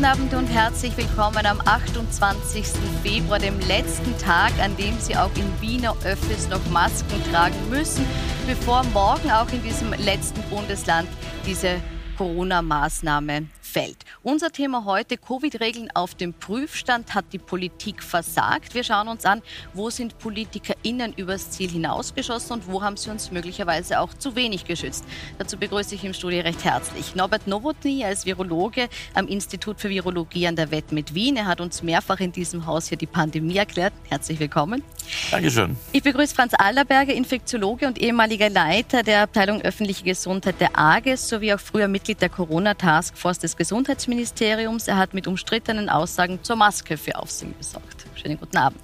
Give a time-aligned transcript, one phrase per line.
[0.00, 2.64] guten Abend und herzlich willkommen am 28.
[3.02, 8.06] Februar, dem letzten Tag, an dem Sie auch in Wiener Öffis noch Masken tragen müssen,
[8.46, 11.06] bevor morgen auch in diesem letzten Bundesland
[11.44, 11.82] diese
[12.16, 13.98] Corona-Maßnahme fällt.
[14.22, 18.74] Unser Thema heute, Covid-Regeln auf dem Prüfstand, hat die Politik versagt.
[18.74, 19.42] Wir schauen uns an,
[19.74, 24.64] wo sind PolitikerInnen übers Ziel hinausgeschossen und wo haben sie uns möglicherweise auch zu wenig
[24.64, 25.04] geschützt.
[25.38, 30.48] Dazu begrüße ich im Studio recht herzlich Norbert Nowotny als Virologe am Institut für Virologie
[30.48, 31.36] an der WET mit Wien.
[31.36, 33.92] Er hat uns mehrfach in diesem Haus hier die Pandemie erklärt.
[34.08, 34.82] Herzlich willkommen.
[35.30, 35.76] Dankeschön.
[35.92, 41.54] Ich begrüße Franz Allerberger, Infektiologe und ehemaliger Leiter der Abteilung Öffentliche Gesundheit der AGES sowie
[41.54, 44.88] auch früher Mitglied der Corona-Taskforce des Gesundheitsministeriums.
[44.88, 48.06] Er hat mit umstrittenen Aussagen zur Maske für Aufsehen gesorgt.
[48.14, 48.80] Schönen guten Abend.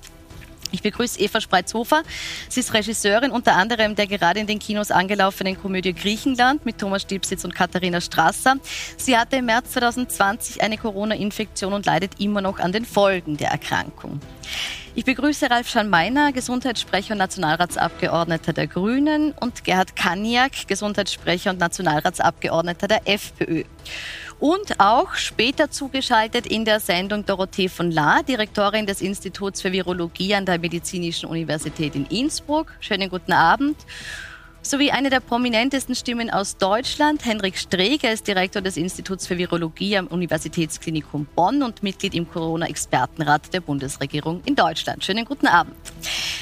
[0.70, 2.02] Ich begrüße Eva Spreizhofer.
[2.50, 7.00] Sie ist Regisseurin unter anderem der gerade in den Kinos angelaufenen Komödie Griechenland mit Thomas
[7.00, 8.56] Stiebsitz und Katharina Strasser.
[8.98, 13.52] Sie hatte im März 2020 eine Corona-Infektion und leidet immer noch an den Folgen der
[13.52, 14.20] Erkrankung.
[14.94, 22.88] Ich begrüße Ralf Schalmeiner, Gesundheitssprecher und Nationalratsabgeordneter der Grünen und Gerhard Kaniak, Gesundheitssprecher und Nationalratsabgeordneter
[22.88, 23.64] der FPÖ.
[24.38, 30.34] Und auch später zugeschaltet in der Sendung Dorothee von La, Direktorin des Instituts für Virologie
[30.34, 32.72] an der Medizinischen Universität in Innsbruck.
[32.80, 33.76] Schönen guten Abend
[34.66, 38.04] sowie eine der prominentesten Stimmen aus Deutschland, Henrik Streeck.
[38.04, 43.60] Er ist Direktor des Instituts für Virologie am Universitätsklinikum Bonn und Mitglied im Corona-Expertenrat der
[43.60, 45.04] Bundesregierung in Deutschland.
[45.04, 45.76] Schönen guten Abend.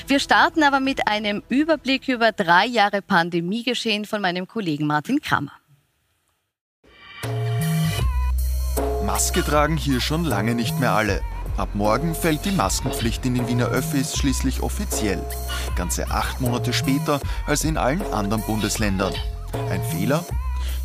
[0.07, 5.53] Wir starten aber mit einem Überblick über drei Jahre Pandemiegeschehen von meinem Kollegen Martin Kammer.
[9.05, 11.21] Maske tragen hier schon lange nicht mehr alle.
[11.57, 15.23] Ab morgen fällt die Maskenpflicht in den Wiener Öffis schließlich offiziell.
[15.77, 19.13] Ganze acht Monate später als in allen anderen Bundesländern.
[19.71, 20.25] Ein Fehler?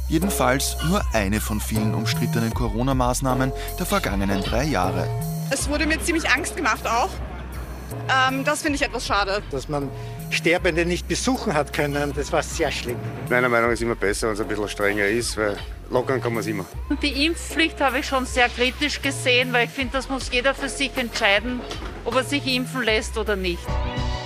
[0.09, 5.07] Jedenfalls nur eine von vielen umstrittenen Corona-Maßnahmen der vergangenen drei Jahre.
[5.49, 7.09] Es wurde mir ziemlich Angst gemacht auch.
[8.29, 9.41] Ähm, das finde ich etwas schade.
[9.51, 9.89] Dass man
[10.31, 12.97] Sterbende nicht besuchen hat können, das war sehr schlimm.
[13.29, 15.57] Meiner Meinung nach ist es immer besser, wenn es ein bisschen strenger ist, weil
[15.89, 16.65] lockern kann man es immer.
[17.01, 20.69] Die Impfpflicht habe ich schon sehr kritisch gesehen, weil ich finde, das muss jeder für
[20.69, 21.61] sich entscheiden,
[22.05, 23.65] ob er sich impfen lässt oder nicht.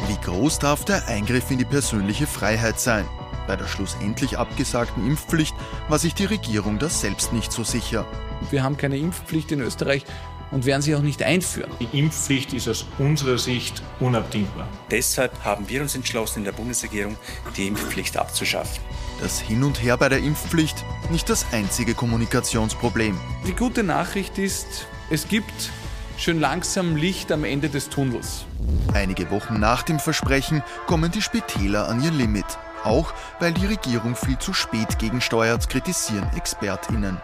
[0.08, 3.06] Wie groß darf der Eingriff in die persönliche Freiheit sein?
[3.48, 5.56] Bei der schlussendlich abgesagten Impfpflicht
[5.90, 8.06] war sich die Regierung da selbst nicht so sicher.
[8.52, 10.06] Wir haben keine Impfpflicht in Österreich
[10.54, 11.72] und werden sie auch nicht einführen.
[11.80, 14.68] Die Impfpflicht ist aus unserer Sicht unabdingbar.
[14.92, 17.18] Deshalb haben wir uns entschlossen, in der Bundesregierung
[17.58, 18.82] die Impfpflicht abzuschaffen.
[19.22, 23.20] Das Hin und Her bei der Impfpflicht nicht das einzige Kommunikationsproblem.
[23.48, 25.72] Die gute Nachricht ist, es gibt
[26.18, 28.46] schön langsam Licht am Ende des Tunnels.
[28.94, 32.46] Einige Wochen nach dem Versprechen kommen die Spitäler an ihr Limit.
[32.84, 37.18] Auch weil die Regierung viel zu spät gegensteuert, kritisieren ExpertInnen.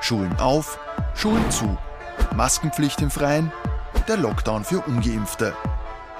[0.00, 0.78] Schulen auf,
[1.14, 1.78] Schulen zu.
[2.34, 3.52] Maskenpflicht im Freien,
[4.08, 5.54] der Lockdown für ungeimpfte.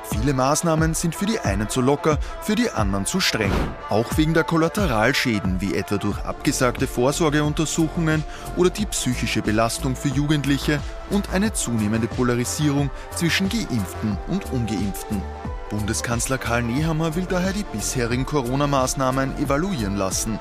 [0.05, 3.53] Viele Maßnahmen sind für die einen zu locker, für die anderen zu streng.
[3.89, 8.25] Auch wegen der Kollateralschäden, wie etwa durch abgesagte Vorsorgeuntersuchungen
[8.57, 10.81] oder die psychische Belastung für Jugendliche
[11.11, 15.23] und eine zunehmende Polarisierung zwischen Geimpften und Ungeimpften.
[15.71, 20.39] Bundeskanzler Karl Nehammer will daher die bisherigen Corona-Maßnahmen evaluieren lassen.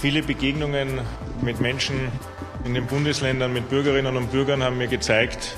[0.00, 1.00] Viele Begegnungen
[1.42, 2.10] mit Menschen
[2.64, 5.56] in den Bundesländern, mit Bürgerinnen und Bürgern haben mir gezeigt,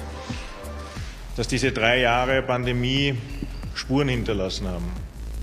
[1.37, 3.17] dass diese drei Jahre Pandemie
[3.75, 4.85] Spuren hinterlassen haben.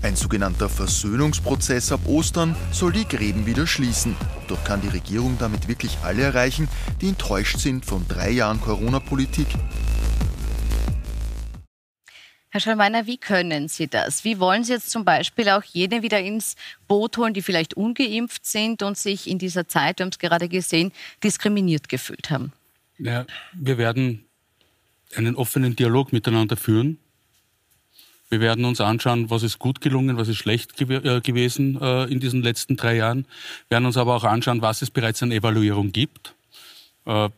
[0.02, 4.16] Ein sogenannter Versöhnungsprozess ab Ostern soll die Gräben wieder schließen.
[4.48, 6.68] Doch kann die Regierung damit wirklich alle erreichen,
[7.00, 9.46] die enttäuscht sind von drei Jahren Corona-Politik?
[12.52, 14.24] Herr Schallmeiner, wie können Sie das?
[14.24, 16.54] Wie wollen Sie jetzt zum Beispiel auch jene wieder ins
[16.86, 20.50] Boot holen, die vielleicht ungeimpft sind und sich in dieser Zeit, wir haben es gerade
[20.50, 20.92] gesehen,
[21.24, 22.52] diskriminiert gefühlt haben?
[22.98, 23.24] Ja,
[23.54, 24.26] wir werden
[25.16, 26.98] einen offenen Dialog miteinander führen.
[28.28, 32.04] Wir werden uns anschauen, was ist gut gelungen, was ist schlecht gew äh, gewesen äh,
[32.04, 33.24] in diesen letzten drei Jahren.
[33.68, 36.34] Wir werden uns aber auch anschauen, was es bereits an Evaluierung gibt.
[37.06, 37.30] Äh,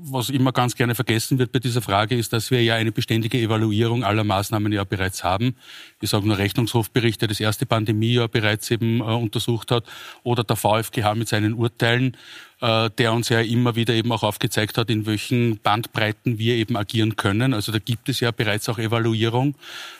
[0.00, 3.38] was immer ganz gerne vergessen wird bei dieser Frage, ist, dass wir ja eine beständige
[3.38, 5.56] Evaluierung aller Maßnahmen ja bereits haben.
[6.00, 9.84] Ich sage nur Rechnungshofbericht, der das erste Pandemiejahr bereits eben äh, untersucht hat,
[10.22, 12.16] oder der VfGH mit seinen Urteilen.
[12.60, 16.76] Äh, der uns ja immer wieder eben auch aufgezeigt hat, in welchen Bandbreiten wir eben
[16.76, 17.52] agieren können.
[17.52, 19.54] Also da gibt es ja bereits auch Evaluierung.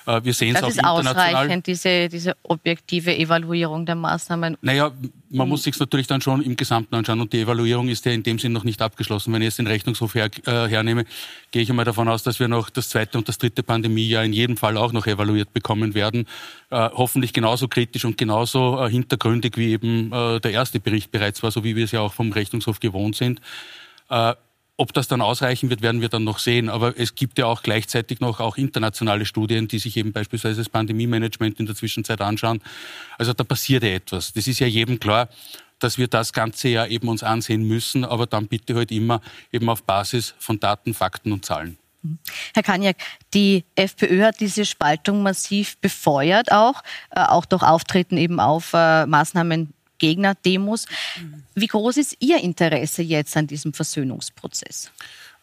[0.07, 1.03] Äh, wir sehen es auch international.
[1.03, 4.57] Das ist ausreichend, diese, diese objektive Evaluierung der Maßnahmen.
[4.63, 4.93] Naja,
[5.31, 8.23] man muss sich natürlich dann schon im Gesamten anschauen und die Evaluierung ist ja in
[8.23, 9.33] dem Sinn noch nicht abgeschlossen.
[9.33, 11.05] Wenn ich jetzt den Rechnungshof her, äh, hernehme,
[11.51, 14.33] gehe ich einmal davon aus, dass wir noch das zweite und das dritte Pandemiejahr in
[14.33, 16.27] jedem Fall auch noch evaluiert bekommen werden.
[16.71, 21.43] Äh, hoffentlich genauso kritisch und genauso äh, hintergründig wie eben äh, der erste Bericht bereits
[21.43, 23.41] war, so wie wir es ja auch vom Rechnungshof gewohnt sind.
[24.11, 24.35] Äh,
[24.77, 26.69] Ob das dann ausreichen wird, werden wir dann noch sehen.
[26.69, 30.69] Aber es gibt ja auch gleichzeitig noch auch internationale Studien, die sich eben beispielsweise das
[30.69, 32.61] Pandemie-Management in der Zwischenzeit anschauen.
[33.17, 34.33] Also da passiert ja etwas.
[34.33, 35.29] Das ist ja jedem klar,
[35.79, 39.21] dass wir das Ganze ja eben uns ansehen müssen, aber dann bitte halt immer
[39.53, 41.79] eben auf Basis von Daten, Fakten und Zahlen.
[42.55, 42.97] Herr Kaniak,
[43.33, 49.07] die FPÖ hat diese Spaltung massiv befeuert auch, äh, auch durch Auftreten eben auf äh,
[49.07, 50.87] Maßnahmen Gegner-Demos.
[51.55, 54.91] Wie groß ist Ihr Interesse jetzt an diesem Versöhnungsprozess?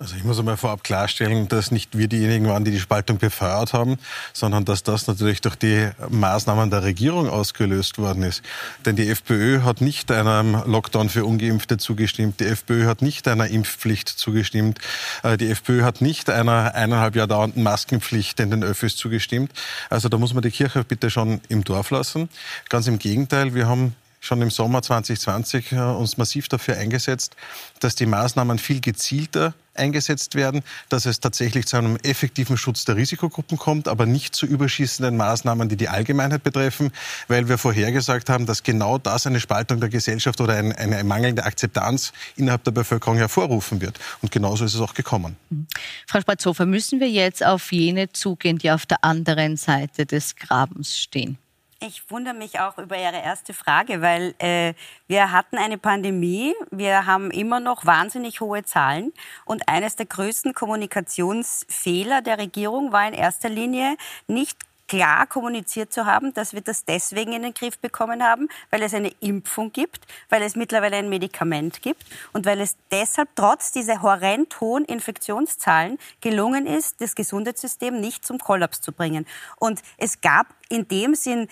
[0.01, 3.73] Also ich muss einmal vorab klarstellen, dass nicht wir diejenigen waren, die die Spaltung befeuert
[3.73, 3.99] haben,
[4.33, 8.41] sondern dass das natürlich durch die Maßnahmen der Regierung ausgelöst worden ist.
[8.83, 13.45] Denn die FPÖ hat nicht einem Lockdown für Ungeimpfte zugestimmt, die FPÖ hat nicht einer
[13.45, 14.79] Impfpflicht zugestimmt,
[15.21, 19.51] äh, die FPÖ hat nicht einer eineinhalb Jahr dauernden Maskenpflicht in den Öffis zugestimmt.
[19.91, 22.27] Also da muss man die Kirche bitte schon im Dorf lassen.
[22.69, 27.35] Ganz im Gegenteil, wir haben schon im Sommer 2020 äh, uns massiv dafür eingesetzt,
[27.79, 32.97] dass die Maßnahmen viel gezielter eingesetzt werden, dass es tatsächlich zu einem effektiven Schutz der
[32.97, 36.91] Risikogruppen kommt, aber nicht zu überschießenden Maßnahmen, die die Allgemeinheit betreffen,
[37.27, 41.43] weil wir vorhergesagt haben, dass genau das eine Spaltung der Gesellschaft oder eine, eine mangelnde
[41.45, 43.99] Akzeptanz innerhalb der Bevölkerung hervorrufen wird.
[44.21, 45.35] Und genauso ist es auch gekommen.
[45.49, 45.67] Mhm.
[46.05, 50.97] Frau Spatzhofer, müssen wir jetzt auf jene zugehen, die auf der anderen Seite des Grabens
[50.97, 51.37] stehen?
[51.83, 54.75] Ich wundere mich auch über Ihre erste Frage, weil äh,
[55.07, 59.11] wir hatten eine Pandemie, wir haben immer noch wahnsinnig hohe Zahlen
[59.45, 63.97] und eines der größten Kommunikationsfehler der Regierung war in erster Linie
[64.27, 68.83] nicht klar kommuniziert zu haben, dass wir das deswegen in den Griff bekommen haben, weil
[68.83, 73.71] es eine Impfung gibt, weil es mittlerweile ein Medikament gibt und weil es deshalb trotz
[73.71, 79.25] dieser horrend hohen Infektionszahlen gelungen ist, das Gesundheitssystem nicht zum Kollaps zu bringen.
[79.59, 81.47] Und es gab in dem Sinn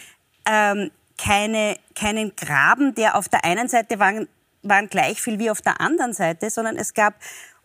[0.50, 4.28] ähm, keine, keinen Graben, der auf der einen Seite waren,
[4.64, 7.16] waren gleich viel wie auf der anderen Seite, sondern es gab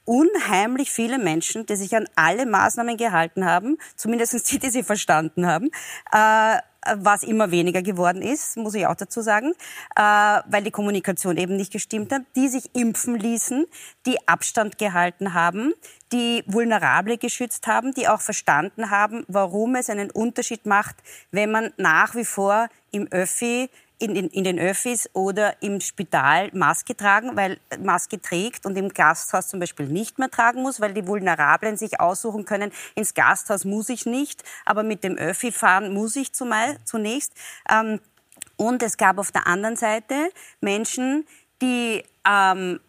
[0.05, 5.47] unheimlich viele Menschen, die sich an alle Maßnahmen gehalten haben, zumindest die, die sie verstanden
[5.47, 5.71] haben,
[6.13, 6.59] äh,
[6.97, 9.53] was immer weniger geworden ist, muss ich auch dazu sagen,
[9.97, 13.67] äh, weil die Kommunikation eben nicht gestimmt hat, die sich impfen ließen,
[14.07, 15.73] die Abstand gehalten haben,
[16.13, 20.97] die Vulnerable geschützt haben, die auch verstanden haben, warum es einen Unterschied macht,
[21.31, 23.69] wenn man nach wie vor im Öffi
[23.99, 28.89] in, in, in, den Öffis oder im Spital Maske tragen, weil Maske trägt und im
[28.89, 33.65] Gasthaus zum Beispiel nicht mehr tragen muss, weil die Vulnerablen sich aussuchen können, ins Gasthaus
[33.65, 37.33] muss ich nicht, aber mit dem Öffi fahren muss ich zumal, zunächst.
[37.71, 38.01] Ähm,
[38.57, 40.31] und es gab auf der anderen Seite
[40.61, 41.27] Menschen,
[41.63, 42.81] die ähm,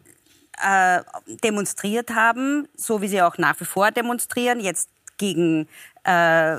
[0.62, 1.02] äh,
[1.44, 5.68] demonstriert haben, so wie sie auch nach wie vor demonstrieren, jetzt gegen
[6.06, 6.58] äh,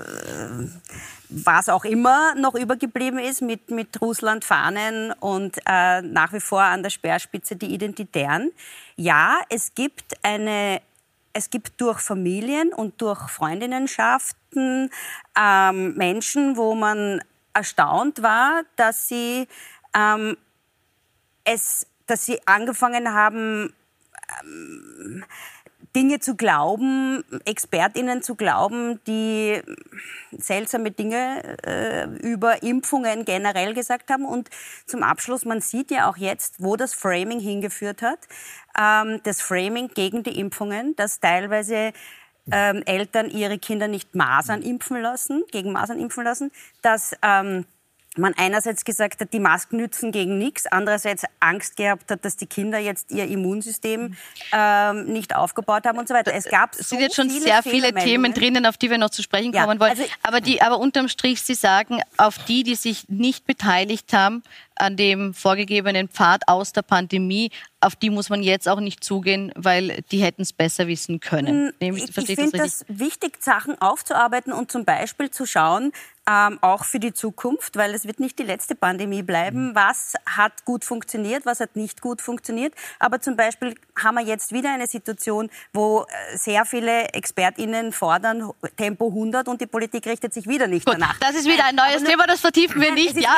[1.28, 6.62] was auch immer noch übergeblieben ist mit, mit Russland Fahnen und äh, nach wie vor
[6.62, 8.52] an der Speerspitze die Identitären.
[8.96, 10.80] Ja, es gibt eine
[11.32, 14.88] es gibt durch Familien und durch Freundinnenschaften
[15.38, 17.20] ähm, Menschen, wo man
[17.52, 19.46] erstaunt war, dass sie
[19.94, 20.38] ähm,
[21.44, 23.74] es, dass sie angefangen haben,
[24.42, 25.24] ähm,
[25.96, 29.62] Dinge zu glauben, Expertinnen zu glauben, die
[30.30, 34.26] seltsame Dinge äh, über Impfungen generell gesagt haben.
[34.26, 34.50] Und
[34.84, 38.18] zum Abschluss, man sieht ja auch jetzt, wo das Framing hingeführt hat.
[38.78, 41.94] Ähm, das Framing gegen die Impfungen, dass teilweise
[42.52, 47.64] ähm, Eltern ihre Kinder nicht Masern impfen lassen, gegen Masern impfen lassen, dass ähm,
[48.18, 52.46] man einerseits gesagt hat, die Masken nützen gegen nichts, andererseits Angst gehabt hat, dass die
[52.46, 54.16] Kinder jetzt ihr Immunsystem
[54.52, 56.32] ähm, nicht aufgebaut haben und so weiter.
[56.34, 58.98] Es gab es sind so jetzt schon viele sehr viele Themen drinnen, auf die wir
[58.98, 59.90] noch zu sprechen ja, kommen wollen.
[59.90, 64.42] Also, aber, die, aber unterm Strich, Sie sagen, auf die, die sich nicht beteiligt haben,
[64.76, 69.52] an dem vorgegebenen Pfad aus der Pandemie, auf die muss man jetzt auch nicht zugehen,
[69.56, 71.72] weil die hätten es besser wissen können.
[71.80, 75.92] Hm, ich, ich finde das wichtig, Sachen aufzuarbeiten und zum Beispiel zu schauen,
[76.28, 79.68] ähm, auch für die Zukunft, weil es wird nicht die letzte Pandemie bleiben.
[79.68, 79.74] Mhm.
[79.74, 82.74] Was hat gut funktioniert, was hat nicht gut funktioniert?
[82.98, 88.50] Aber zum Beispiel haben wir jetzt wieder eine Situation, wo äh, sehr viele ExpertInnen fordern
[88.76, 91.16] Tempo 100 und die Politik richtet sich wieder nicht gut, danach.
[91.20, 93.10] Das ist wieder ein neues Thema, das vertiefen wir nicht.
[93.10, 93.36] Es ist ja,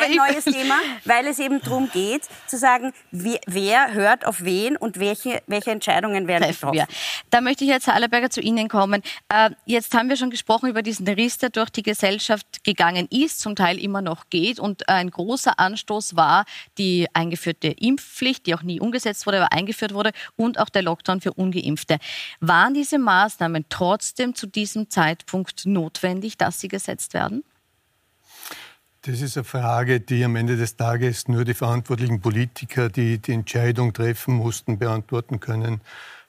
[0.00, 4.76] ein neues Thema, weil es eben darum geht, zu sagen, wer, wer hört auf wen
[4.76, 6.74] und welche, welche Entscheidungen werden getroffen.
[6.74, 6.86] Wir.
[7.30, 9.02] Da möchte ich jetzt, Herr Allerberger, zu Ihnen kommen.
[9.30, 13.06] Äh, jetzt haben wir schon gesprochen über diesen Riss, der durch die Gesellschaft Gesellschaft gegangen
[13.10, 14.58] ist, zum Teil immer noch geht.
[14.58, 16.44] Und ein großer Anstoß war
[16.78, 21.20] die eingeführte Impfpflicht, die auch nie umgesetzt wurde, aber eingeführt wurde, und auch der Lockdown
[21.20, 21.98] für Ungeimpfte.
[22.40, 27.44] Waren diese Maßnahmen trotzdem zu diesem Zeitpunkt notwendig, dass sie gesetzt werden?
[29.02, 33.32] Das ist eine Frage, die am Ende des Tages nur die verantwortlichen Politiker, die die
[33.32, 35.80] Entscheidung treffen mussten, beantworten können.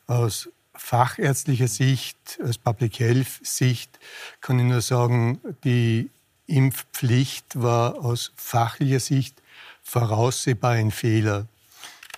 [0.05, 3.99] Aus fachärztlicher Sicht, aus Public Health Sicht
[4.41, 6.09] kann ich nur sagen, die
[6.45, 9.41] Impfpflicht war aus fachlicher Sicht
[9.83, 11.47] voraussehbar ein Fehler.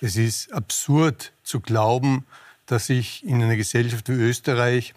[0.00, 2.26] Es ist absurd zu glauben,
[2.66, 4.94] dass sich in einer Gesellschaft wie Österreich,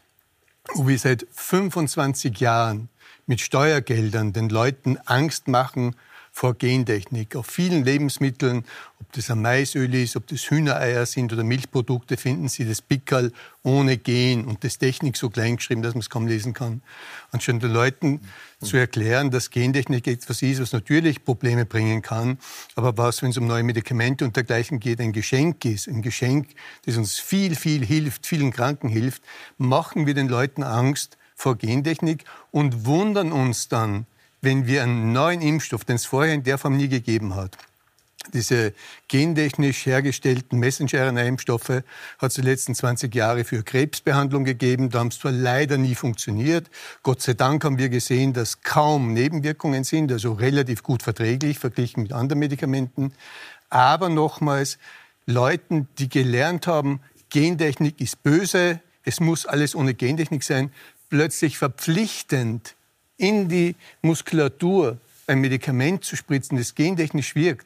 [0.75, 2.89] wo wir seit 25 Jahren
[3.25, 5.95] mit Steuergeldern den Leuten Angst machen
[6.35, 7.35] vor Gentechnik.
[7.35, 8.65] Auf vielen Lebensmitteln,
[8.99, 13.31] ob das ein Maisöl ist, ob das Hühnereier sind oder Milchprodukte, finden Sie das Pickerl
[13.61, 16.81] ohne Gen und das Technik so klein geschrieben, dass man es kaum lesen kann.
[17.31, 18.19] Anstatt den Leuten
[18.61, 22.39] zu erklären, dass Gentechnik etwas ist, was natürlich Probleme bringen kann,
[22.75, 26.47] aber was, wenn es um neue Medikamente und dergleichen geht, ein Geschenk ist, ein Geschenk,
[26.85, 29.21] das uns viel, viel hilft, vielen Kranken hilft,
[29.59, 34.07] machen wir den Leuten Angst vor Gentechnik und wundern uns dann,
[34.43, 37.57] wenn wir einen neuen Impfstoff, den es vorher in der Form nie gegeben hat,
[38.31, 38.73] diese
[39.09, 41.83] gentechnisch hergestellten Messenger-RNA-Impfstoffe
[42.17, 44.89] hat es die letzten 20 Jahre für Krebsbehandlung gegeben.
[44.89, 46.69] Da haben es zwar leider nie funktioniert.
[47.03, 52.03] Gott sei Dank haben wir gesehen, dass kaum Nebenwirkungen sind, also relativ gut verträglich verglichen
[52.03, 53.13] mit anderen Medikamenten.
[53.69, 54.77] Aber nochmals,
[55.25, 60.71] Leuten, die gelernt haben, Gentechnik ist böse, es muss alles ohne Gentechnik sein,
[61.09, 62.75] plötzlich verpflichtend
[63.17, 67.65] in die Muskulatur ein Medikament zu spritzen, das gentechnisch wirkt,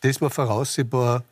[0.00, 1.24] das war voraussehbar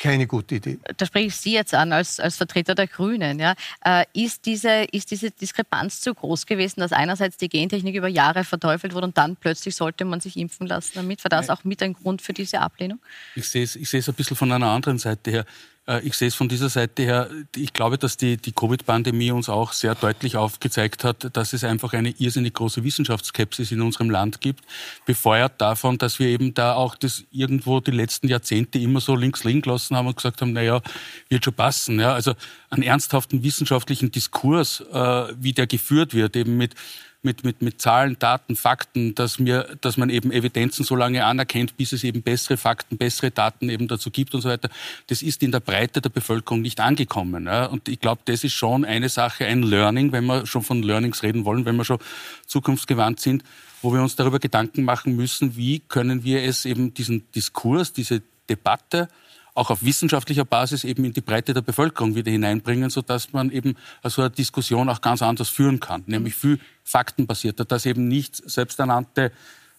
[0.00, 0.78] keine gute Idee.
[0.96, 3.38] Da spreche ich Sie jetzt an als, als Vertreter der Grünen.
[3.38, 3.54] Ja.
[3.84, 8.44] Äh, ist, diese, ist diese Diskrepanz zu groß gewesen, dass einerseits die Gentechnik über Jahre
[8.44, 11.22] verteufelt wurde und dann plötzlich sollte man sich impfen lassen damit?
[11.24, 13.00] War das auch mit ein Grund für diese Ablehnung?
[13.34, 15.46] Ich sehe es, ich sehe es ein bisschen von einer anderen Seite her.
[15.86, 17.30] Äh, ich sehe es von dieser Seite her.
[17.56, 21.92] Ich glaube, dass die, die Covid-Pandemie uns auch sehr deutlich aufgezeigt hat, dass es einfach
[21.92, 24.64] eine irrsinnig große Wissenschaftsskepsis in unserem Land gibt,
[25.06, 29.44] befeuert davon, dass wir eben da auch das irgendwo die letzten Jahrzehnte immer so links
[29.44, 30.80] liegen gelassen haben und gesagt haben, naja,
[31.28, 32.00] wird schon passen.
[32.00, 32.34] Ja, also
[32.70, 36.74] einen ernsthaften wissenschaftlichen Diskurs, äh, wie der geführt wird, eben mit
[37.22, 41.76] mit, mit, mit Zahlen, Daten, Fakten, dass, mir, dass man eben Evidenzen so lange anerkennt,
[41.76, 44.68] bis es eben bessere Fakten, bessere Daten eben dazu gibt und so weiter.
[45.06, 47.46] Das ist in der Breite der Bevölkerung nicht angekommen.
[47.46, 47.66] Ja?
[47.66, 51.22] Und ich glaube, das ist schon eine Sache, ein Learning, wenn wir schon von Learnings
[51.22, 51.98] reden wollen, wenn wir schon
[52.46, 53.44] zukunftsgewandt sind,
[53.82, 58.22] wo wir uns darüber Gedanken machen müssen, wie können wir es eben diesen Diskurs, diese
[58.48, 59.08] Debatte
[59.54, 63.76] auch auf wissenschaftlicher Basis eben in die Breite der Bevölkerung wieder hineinbringen, sodass man eben
[64.04, 69.32] so eine Diskussion auch ganz anders führen kann, nämlich viel faktenbasierter, dass eben nicht selbsternannte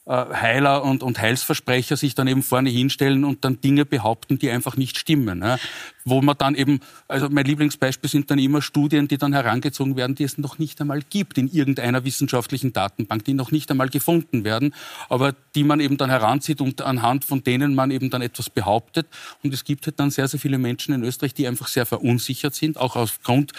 [0.05, 4.75] Heiler und, und Heilsversprecher sich dann eben vorne hinstellen und dann Dinge behaupten, die einfach
[4.75, 5.41] nicht stimmen.
[5.41, 5.57] Ja.
[6.03, 10.15] Wo man dann eben, also mein Lieblingsbeispiel sind dann immer Studien, die dann herangezogen werden,
[10.15, 14.43] die es noch nicht einmal gibt in irgendeiner wissenschaftlichen Datenbank, die noch nicht einmal gefunden
[14.43, 14.75] werden,
[15.07, 19.07] aber die man eben dann heranzieht und anhand von denen man eben dann etwas behauptet.
[19.41, 22.55] Und es gibt halt dann sehr, sehr viele Menschen in Österreich, die einfach sehr verunsichert
[22.55, 23.53] sind, auch aufgrund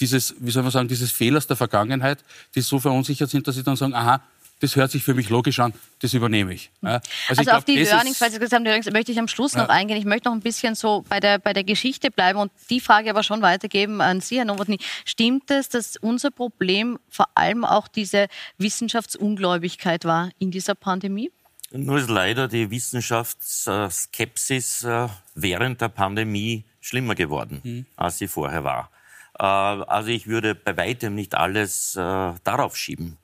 [0.00, 2.22] dieses, wie soll man sagen, dieses Fehlers der Vergangenheit,
[2.54, 4.20] die so verunsichert sind, dass sie dann sagen, aha,
[4.62, 6.70] das hört sich für mich logisch an, das übernehme ich.
[6.82, 6.90] Ja.
[6.90, 9.26] Also, also ich auf glaub, die Learnings, weil Sie gesagt haben, Learnings, möchte ich am
[9.26, 9.62] Schluss ja.
[9.62, 9.96] noch eingehen.
[9.96, 13.10] Ich möchte noch ein bisschen so bei der, bei der Geschichte bleiben und die Frage
[13.10, 14.78] aber schon weitergeben an Sie, Herr Nowotny.
[15.04, 18.28] Stimmt es, dass unser Problem vor allem auch diese
[18.58, 21.32] Wissenschaftsungläubigkeit war in dieser Pandemie?
[21.72, 27.86] Nur ist leider die Wissenschaftsskepsis äh, während der Pandemie schlimmer geworden, mhm.
[27.96, 28.92] als sie vorher war.
[29.38, 33.18] Äh, also ich würde bei weitem nicht alles äh, darauf schieben.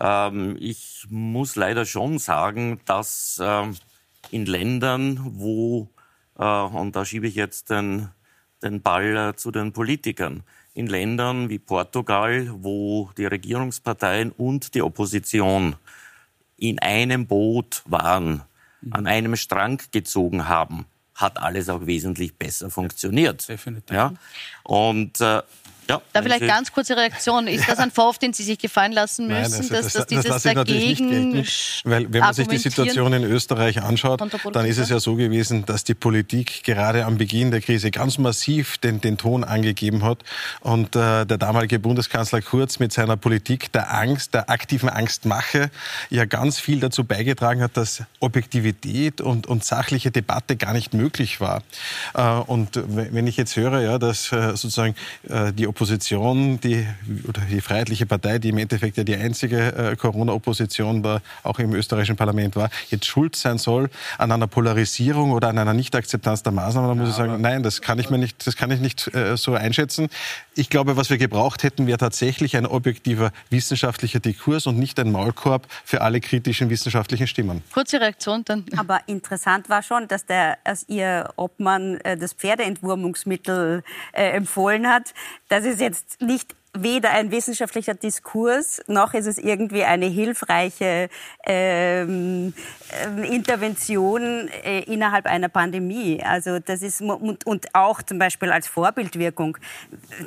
[0.00, 3.76] Ähm, ich muss leider schon sagen, dass ähm,
[4.30, 5.88] in Ländern, wo,
[6.38, 8.08] äh, und da schiebe ich jetzt den,
[8.62, 10.42] den Ball äh, zu den Politikern,
[10.72, 15.76] in Ländern wie Portugal, wo die Regierungsparteien und die Opposition
[16.56, 18.42] in einem Boot waren,
[18.80, 18.92] mhm.
[18.92, 23.48] an einem Strang gezogen haben, hat alles auch wesentlich besser funktioniert.
[23.48, 23.94] Definitiv.
[23.94, 24.14] Ja?
[24.62, 25.42] Und äh,
[25.90, 27.46] ja, da vielleicht ganz kurze Reaktion.
[27.46, 30.26] Ist das ein Vorwurf, den Sie sich gefallen lassen müssen, Nein, also dass, dass dieses
[30.26, 34.20] das dagegen nicht Weil wenn man sich die Situation in Österreich anschaut,
[34.52, 38.18] dann ist es ja so gewesen, dass die Politik gerade am Beginn der Krise ganz
[38.18, 40.18] massiv den, den Ton angegeben hat
[40.60, 45.70] und äh, der damalige Bundeskanzler Kurz mit seiner Politik der Angst, der aktiven Angstmache
[46.08, 51.40] ja ganz viel dazu beigetragen hat, dass Objektivität und, und sachliche Debatte gar nicht möglich
[51.40, 51.62] war.
[52.14, 54.94] Äh, und wenn ich jetzt höre, ja, dass äh, sozusagen
[55.28, 56.86] äh, die Opposition, die,
[57.28, 61.74] oder die Freiheitliche Partei, die im Endeffekt ja die einzige äh, Corona-Opposition war, auch im
[61.74, 66.52] österreichischen Parlament war, jetzt schuld sein soll an einer Polarisierung oder an einer Nichtakzeptanz der
[66.52, 68.80] Maßnahmen, dann muss ja, ich sagen, nein, das kann ich mir nicht, das kann ich
[68.80, 70.08] nicht äh, so einschätzen.
[70.54, 75.10] Ich glaube, was wir gebraucht hätten, wäre tatsächlich ein objektiver wissenschaftlicher Diskurs und nicht ein
[75.12, 77.62] Maulkorb für alle kritischen wissenschaftlichen Stimmen.
[77.72, 78.64] Kurze Reaktion dann.
[78.76, 83.82] Aber interessant war schon, dass der, als ihr Obmann äh, das Pferdeentwurmungsmittel
[84.12, 85.14] äh, empfohlen hat.
[85.50, 91.08] Das ist jetzt nicht weder ein wissenschaftlicher Diskurs, noch ist es irgendwie eine hilfreiche
[91.44, 92.54] ähm,
[92.92, 96.22] ähm, Intervention äh, innerhalb einer Pandemie.
[96.22, 99.58] Also das ist und, und, auch zum Beispiel als Vorbildwirkung.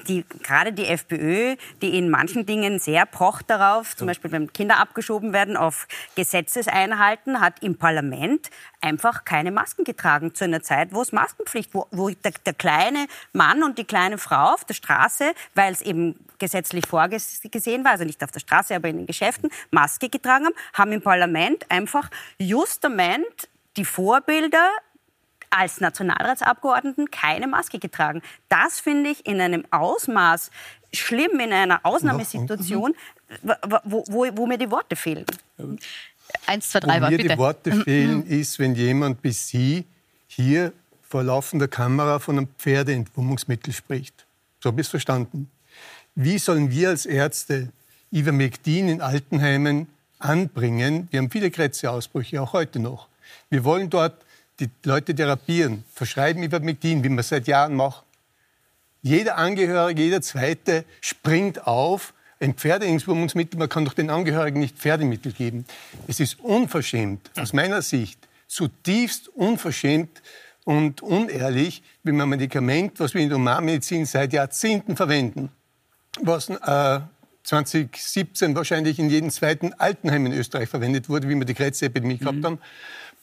[0.09, 4.79] Die, gerade die FPÖ, die in manchen Dingen sehr pocht darauf, zum Beispiel wenn Kinder
[4.79, 8.49] abgeschoben werden, auf Gesetzeseinhalten, hat im Parlament
[8.83, 13.07] einfach keine Masken getragen zu einer Zeit, wo es Maskenpflicht, wo, wo der, der kleine
[13.31, 18.03] Mann und die kleine Frau auf der Straße, weil es eben gesetzlich vorgesehen war, also
[18.03, 22.09] nicht auf der Straße, aber in den Geschäften, Maske getragen haben, haben im Parlament einfach
[22.37, 24.69] justament die Vorbilder
[25.49, 28.21] als Nationalratsabgeordneten keine Maske getragen.
[28.49, 30.51] Das finde ich in einem Ausmaß
[30.91, 32.95] schlimm, in einer Ausnahmesituation,
[33.43, 35.25] wo, wo, wo mir die Worte fehlen.
[36.45, 37.29] Eins, zwei, drei, Wo mir bitte.
[37.29, 39.85] die Worte fehlen, ist, wenn jemand wie Sie
[40.27, 40.73] hier
[41.07, 44.25] vor laufender Kamera von einem Pferdeentwurmungsmittel spricht.
[44.61, 45.49] So habe ich es verstanden.
[46.15, 47.69] Wie sollen wir als Ärzte
[48.11, 49.87] Ivermectin in Altenheimen
[50.19, 51.07] anbringen?
[51.11, 53.07] Wir haben viele Krebsausbrüche, auch heute noch.
[53.49, 54.15] Wir wollen dort
[54.59, 58.03] die Leute therapieren, verschreiben Ivermectin, wie wir seit Jahren machen.
[59.01, 62.12] Jeder Angehörige, jeder Zweite springt auf,
[62.43, 65.65] ein Pferdeentwurmungsmittel, man kann doch den Angehörigen nicht Pferdemittel geben.
[66.07, 70.21] Es ist unverschämt, aus meiner Sicht, zutiefst unverschämt
[70.65, 75.49] und unehrlich, wenn man Medikament, was wir in der Humanmedizin seit Jahrzehnten verwenden,
[76.21, 76.99] was äh,
[77.43, 82.37] 2017 wahrscheinlich in jedem zweiten Altenheim in Österreich verwendet wurde, wie wir die Krebsepidemie gehabt
[82.37, 82.45] Mhm.
[82.45, 82.59] haben,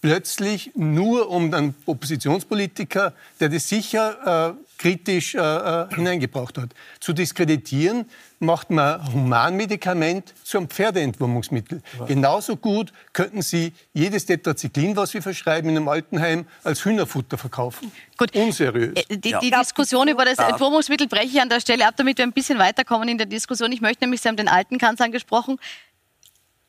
[0.00, 7.12] plötzlich nur um einen Oppositionspolitiker, der das sicher äh, kritisch äh, äh, hineingebracht hat, zu
[7.12, 8.06] diskreditieren,
[8.38, 11.82] macht man Humanmedikament zu einem Pferdeentwurmungsmittel.
[12.08, 17.92] Genauso gut könnten Sie jedes Tetrazyklin, was wir verschreiben in einem Altenheim, als Hühnerfutter verkaufen.
[18.16, 18.34] Gut.
[18.34, 18.94] Unseriös.
[18.96, 22.24] Äh, Die, die Diskussion über das Entwurmungsmittel breche ich an der Stelle ab, damit wir
[22.24, 23.70] ein bisschen weiterkommen in der Diskussion.
[23.72, 25.58] Ich möchte nämlich, Sie haben den alten Kanzler angesprochen.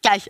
[0.01, 0.27] Gleich.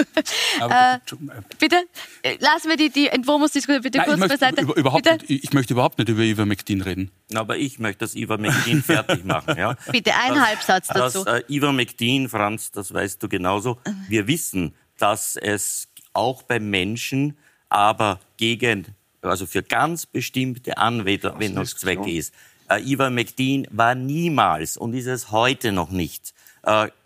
[0.60, 1.12] Aber- äh,
[1.58, 1.76] bitte,
[2.22, 4.62] äh, lassen wir die, die Entwurmungsdiskussion bitte Nein, ich, kurz möchte beiseite.
[4.62, 5.26] über, überhaupt bitte?
[5.26, 7.10] nicht, ich möchte überhaupt nicht über Ivermectin reden.
[7.34, 9.56] Aber ich möchte das Ivermectin fertig machen.
[9.56, 9.76] Ja?
[9.92, 11.24] Bitte, ein Halbsatz dazu.
[11.24, 13.78] Das äh, Ivermectin, Franz, das weißt du genauso.
[14.08, 17.36] Wir wissen, dass es auch bei Menschen,
[17.68, 18.86] aber gegen,
[19.22, 22.34] also für ganz bestimmte Anwendungszwecke ist.
[22.68, 26.34] Äh, Ivermectin war niemals und ist es heute noch nicht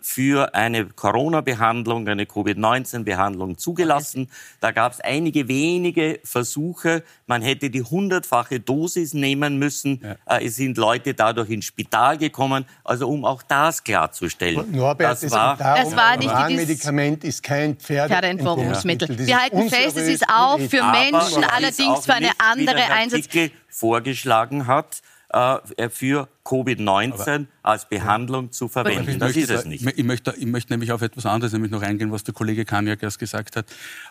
[0.01, 4.29] für eine Corona-Behandlung, eine Covid-19-Behandlung zugelassen.
[4.59, 7.03] Da gab es einige wenige Versuche.
[7.27, 10.01] Man hätte die hundertfache Dosis nehmen müssen.
[10.25, 12.65] Äh, Es sind Leute dadurch ins Spital gekommen.
[12.83, 14.71] Also um auch das klarzustellen.
[14.71, 19.07] Norbert, das es war, darum, Das war nicht ein Medikament ist kein Pferdeentwurmungsmittel.
[19.07, 19.27] Pferdeentwurmungsmittel.
[19.27, 23.25] Wir halten fest, es ist auch für Menschen, es allerdings für eine andere der Einsatz.
[23.25, 29.19] Artikel vorgeschlagen hat, äh, für Covid-19 als Behandlung zu verwenden.
[29.19, 29.85] Das möchte ist es nicht.
[29.85, 33.03] Ich möchte, ich möchte nämlich auf etwas anderes nämlich noch eingehen, was der Kollege Kaniak
[33.03, 33.65] erst gesagt hat.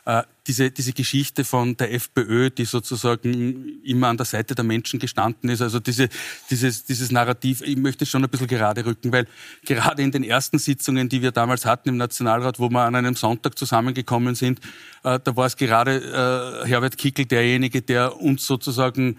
[0.05, 5.01] Äh, diese, diese Geschichte von der FPÖ, die sozusagen immer an der Seite der Menschen
[5.01, 6.09] gestanden ist, also diese,
[6.51, 9.27] dieses, dieses Narrativ, ich möchte es schon ein bisschen gerade rücken, weil
[9.65, 13.17] gerade in den ersten Sitzungen, die wir damals hatten im Nationalrat, wo wir an einem
[13.17, 14.61] Sonntag zusammengekommen sind,
[15.03, 19.19] äh, da war es gerade äh, Herbert Kickel derjenige, der uns sozusagen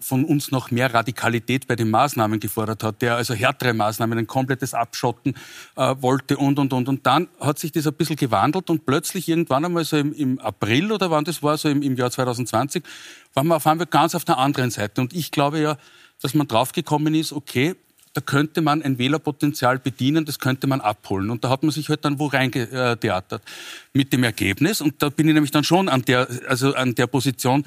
[0.00, 4.26] von uns noch mehr Radikalität bei den Maßnahmen gefordert hat, der also härtere Maßnahmen, ein
[4.26, 5.34] komplettes Abschotten
[5.76, 6.88] äh, wollte und, und, und.
[6.88, 10.38] Und dann hat sich das ein bisschen gewandelt und plötzlich irgendwann einmal so im, im
[10.38, 12.82] April oder wann das war, so im, im Jahr 2020,
[13.32, 15.00] waren wir auf einmal ganz auf der anderen Seite.
[15.00, 15.78] Und ich glaube ja,
[16.20, 17.74] dass man draufgekommen ist, okay,
[18.12, 21.30] da könnte man ein Wählerpotenzial bedienen, das könnte man abholen.
[21.30, 23.42] Und da hat man sich halt dann wo reingetheatert.
[23.92, 27.06] Mit dem Ergebnis, und da bin ich nämlich dann schon an der, also an der
[27.06, 27.64] Position,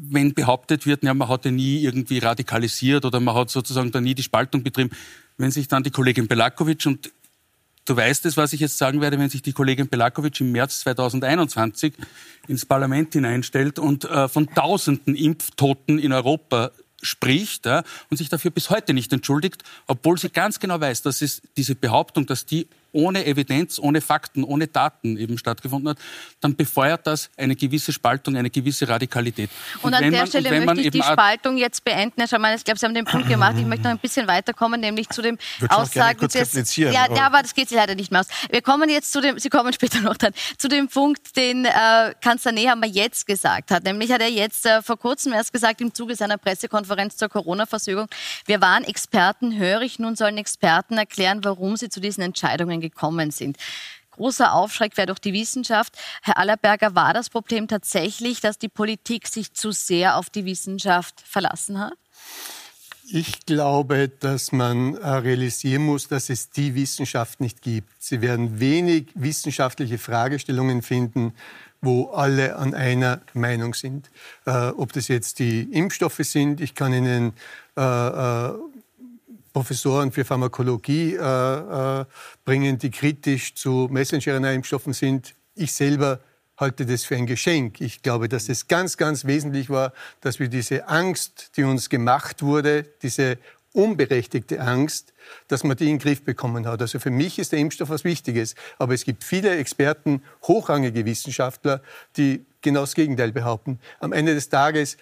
[0.00, 4.00] wenn behauptet wird, ja, man hat ja nie irgendwie radikalisiert oder man hat sozusagen da
[4.00, 4.90] nie die Spaltung betrieben,
[5.36, 7.10] wenn sich dann die Kollegin Belakovic und
[7.84, 10.80] du weißt es, was ich jetzt sagen werde, wenn sich die Kollegin Belakovic im März
[10.80, 11.94] 2021
[12.46, 16.70] ins Parlament hineinstellt und äh, von tausenden Impftoten in Europa
[17.02, 21.22] spricht ja, und sich dafür bis heute nicht entschuldigt, obwohl sie ganz genau weiß, dass
[21.22, 25.98] es diese Behauptung, dass die ohne Evidenz, ohne Fakten, ohne Daten eben stattgefunden hat,
[26.40, 29.50] dann befeuert das eine gewisse Spaltung, eine gewisse Radikalität.
[29.82, 32.14] Und, und an der man, Stelle möchte ich die Spaltung jetzt beenden.
[32.18, 33.54] Herr Schamann, ich glaube, Sie haben den Punkt gemacht.
[33.58, 36.76] Ich möchte noch ein bisschen weiterkommen, nämlich zu dem Aussagen des...
[36.76, 38.28] Ja, ja, aber das geht sich leider nicht mehr aus.
[38.50, 42.14] Wir kommen jetzt zu dem, Sie kommen später noch dann, zu dem Punkt, den äh,
[42.20, 43.84] Kanzler Nehammer jetzt gesagt hat.
[43.84, 48.06] Nämlich hat er jetzt äh, vor kurzem erst gesagt, im Zuge seiner Pressekonferenz zur Corona-Versögung,
[48.46, 53.30] wir waren Experten, höre ich, nun sollen Experten erklären, warum sie zu diesen Entscheidungen gekommen
[53.30, 53.56] sind
[54.18, 55.96] großer Aufschreck wäre durch die Wissenschaft.
[56.22, 61.20] Herr Allerberger, war das Problem tatsächlich, dass die Politik sich zu sehr auf die Wissenschaft
[61.20, 61.94] verlassen hat?
[63.10, 67.90] Ich glaube, dass man äh, realisieren muss, dass es die Wissenschaft nicht gibt.
[67.98, 71.32] Sie werden wenig wissenschaftliche Fragestellungen finden,
[71.80, 74.10] wo alle an einer Meinung sind.
[74.44, 77.32] Äh, ob das jetzt die Impfstoffe sind, ich kann Ihnen
[77.78, 78.52] äh, äh,
[79.52, 82.04] Professoren für Pharmakologie äh, äh,
[82.44, 85.34] bringen, die kritisch zu Messenger-RNA-Impfstoffen sind.
[85.54, 86.20] Ich selber
[86.56, 87.80] halte das für ein Geschenk.
[87.80, 92.42] Ich glaube, dass es ganz, ganz wesentlich war, dass wir diese Angst, die uns gemacht
[92.42, 93.38] wurde, diese
[93.72, 95.12] unberechtigte Angst,
[95.46, 96.80] dass man die in den Griff bekommen hat.
[96.80, 98.54] Also für mich ist der Impfstoff was Wichtiges.
[98.78, 101.82] Aber es gibt viele Experten, hochrangige Wissenschaftler,
[102.16, 103.78] die genau das Gegenteil behaupten.
[104.00, 104.96] Am Ende des Tages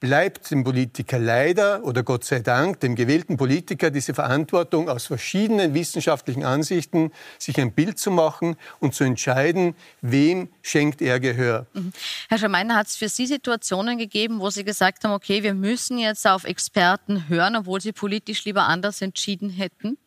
[0.00, 5.74] bleibt dem Politiker leider oder Gott sei Dank, dem gewählten Politiker diese Verantwortung aus verschiedenen
[5.74, 11.66] wissenschaftlichen Ansichten, sich ein Bild zu machen und zu entscheiden, wem schenkt er Gehör.
[11.72, 11.92] Mhm.
[12.28, 15.98] Herr Schameiner, hat es für Sie Situationen gegeben, wo Sie gesagt haben, okay, wir müssen
[15.98, 19.98] jetzt auf Experten hören, obwohl Sie politisch lieber anders entschieden hätten?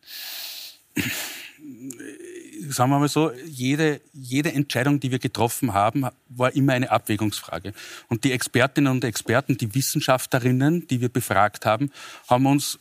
[2.68, 7.72] Sagen wir mal so, jede, jede Entscheidung, die wir getroffen haben, war immer eine Abwägungsfrage.
[8.08, 11.90] Und die Expertinnen und Experten, die Wissenschaftlerinnen, die wir befragt haben,
[12.28, 12.78] haben uns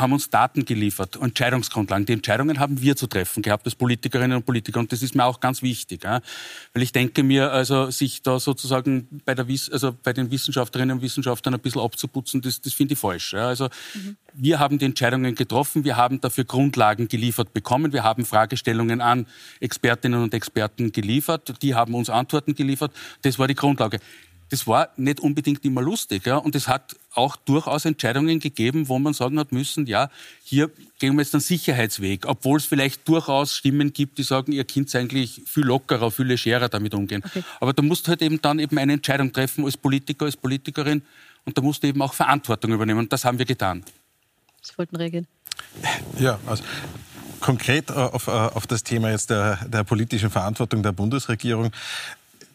[0.00, 2.06] haben uns Daten geliefert, Entscheidungsgrundlagen.
[2.06, 4.80] Die Entscheidungen haben wir zu treffen gehabt als Politikerinnen und Politiker.
[4.80, 6.04] Und das ist mir auch ganz wichtig.
[6.04, 6.20] Ja?
[6.72, 11.02] Weil ich denke mir, also sich da sozusagen bei, der, also bei den Wissenschaftlerinnen und
[11.02, 13.32] Wissenschaftlern ein bisschen abzuputzen, das, das finde ich falsch.
[13.32, 13.48] Ja?
[13.48, 14.16] Also mhm.
[14.34, 19.26] wir haben die Entscheidungen getroffen, wir haben dafür Grundlagen geliefert bekommen, wir haben Fragestellungen an
[19.60, 22.92] Expertinnen und Experten geliefert, die haben uns Antworten geliefert.
[23.22, 23.98] Das war die Grundlage
[24.50, 26.26] das war nicht unbedingt immer lustig.
[26.26, 26.36] Ja?
[26.36, 30.10] Und es hat auch durchaus Entscheidungen gegeben, wo man sagen hat müssen, ja,
[30.42, 34.64] hier gehen wir jetzt einen Sicherheitsweg, obwohl es vielleicht durchaus Stimmen gibt, die sagen, ihr
[34.64, 37.22] Kind eigentlich viel lockerer, viel legerer damit umgehen.
[37.24, 37.42] Okay.
[37.60, 41.02] Aber da musst du halt eben dann eben eine Entscheidung treffen als Politiker, als Politikerin
[41.44, 43.84] und da musst du eben auch Verantwortung übernehmen und das haben wir getan.
[44.62, 45.26] Sie wollten reagieren.
[46.18, 46.62] Ja, also
[47.40, 51.70] konkret auf, auf das Thema jetzt der, der politischen Verantwortung der Bundesregierung.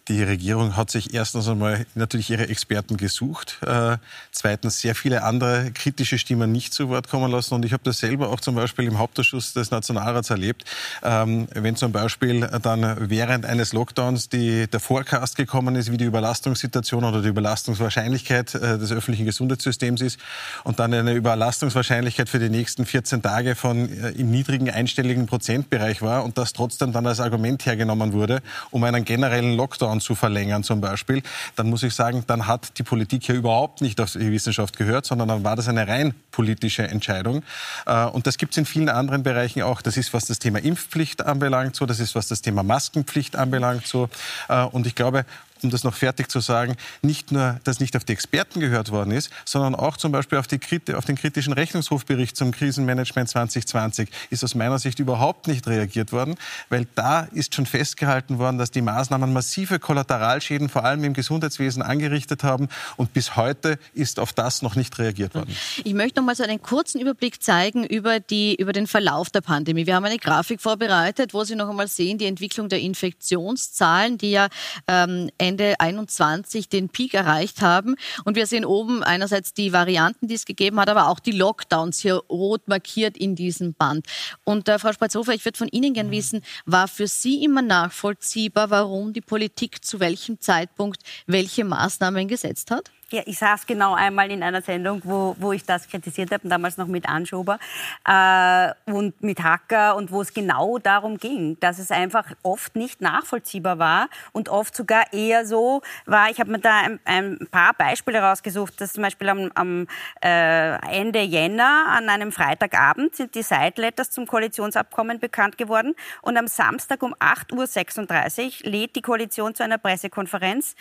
[0.09, 3.95] Die Regierung hat sich erstens einmal natürlich ihre Experten gesucht, äh,
[4.33, 7.53] zweitens sehr viele andere kritische Stimmen nicht zu Wort kommen lassen.
[7.53, 10.65] Und ich habe das selber auch zum Beispiel im Hauptausschuss des Nationalrats erlebt,
[11.03, 16.03] ähm, wenn zum Beispiel dann während eines Lockdowns die, der Forecast gekommen ist, wie die
[16.03, 20.19] Überlastungssituation oder die Überlastungswahrscheinlichkeit äh, des öffentlichen Gesundheitssystems ist
[20.65, 26.01] und dann eine Überlastungswahrscheinlichkeit für die nächsten 14 Tage von äh, im niedrigen einstelligen Prozentbereich
[26.01, 30.15] war und das trotzdem dann als Argument hergenommen wurde, um einen generellen Lockdown Lockdown zu
[30.15, 31.21] verlängern zum Beispiel,
[31.55, 35.05] dann muss ich sagen, dann hat die Politik ja überhaupt nicht auf die Wissenschaft gehört,
[35.05, 37.43] sondern dann war das eine rein politische Entscheidung.
[37.85, 39.81] Äh, und das gibt es in vielen anderen Bereichen auch.
[39.81, 41.85] Das ist, was das Thema Impfpflicht anbelangt, so.
[41.85, 44.09] Das ist, was das Thema Maskenpflicht anbelangt, so.
[44.49, 45.25] Äh, und ich glaube,
[45.63, 49.11] um das noch fertig zu sagen, nicht nur, dass nicht auf die Experten gehört worden
[49.11, 50.59] ist, sondern auch zum Beispiel auf, die,
[50.93, 56.35] auf den kritischen Rechnungshofbericht zum Krisenmanagement 2020 ist aus meiner Sicht überhaupt nicht reagiert worden,
[56.69, 61.81] weil da ist schon festgehalten worden, dass die Maßnahmen massive Kollateralschäden vor allem im Gesundheitswesen
[61.81, 65.55] angerichtet haben und bis heute ist auf das noch nicht reagiert worden.
[65.83, 69.41] Ich möchte noch mal so einen kurzen Überblick zeigen über, die, über den Verlauf der
[69.41, 69.85] Pandemie.
[69.85, 74.31] Wir haben eine Grafik vorbereitet, wo Sie noch einmal sehen, die Entwicklung der Infektionszahlen, die
[74.31, 74.47] ja
[74.87, 77.95] ähm, Ende 21 den Peak erreicht haben.
[78.25, 81.99] Und wir sehen oben einerseits die Varianten, die es gegeben hat, aber auch die Lockdowns
[81.99, 84.05] hier rot markiert in diesem Band.
[84.43, 88.69] Und äh, Frau Spatzhofer, ich würde von Ihnen gerne wissen, war für Sie immer nachvollziehbar,
[88.69, 92.91] warum die Politik zu welchem Zeitpunkt welche Maßnahmen gesetzt hat?
[93.25, 96.87] Ich saß genau einmal in einer Sendung, wo, wo ich das kritisiert habe, damals noch
[96.87, 97.59] mit Anschober
[98.07, 103.01] äh, und mit Hacker und wo es genau darum ging, dass es einfach oft nicht
[103.01, 106.29] nachvollziehbar war und oft sogar eher so war.
[106.29, 109.87] Ich habe mir da ein, ein, paar Beispiele rausgesucht, dass zum Beispiel am, am
[110.23, 116.47] äh, Ende Jänner an einem Freitagabend sind die Side-Letters zum Koalitionsabkommen bekannt geworden und am
[116.47, 120.75] Samstag um 8.36 Uhr lädt die Koalition zu einer Pressekonferenz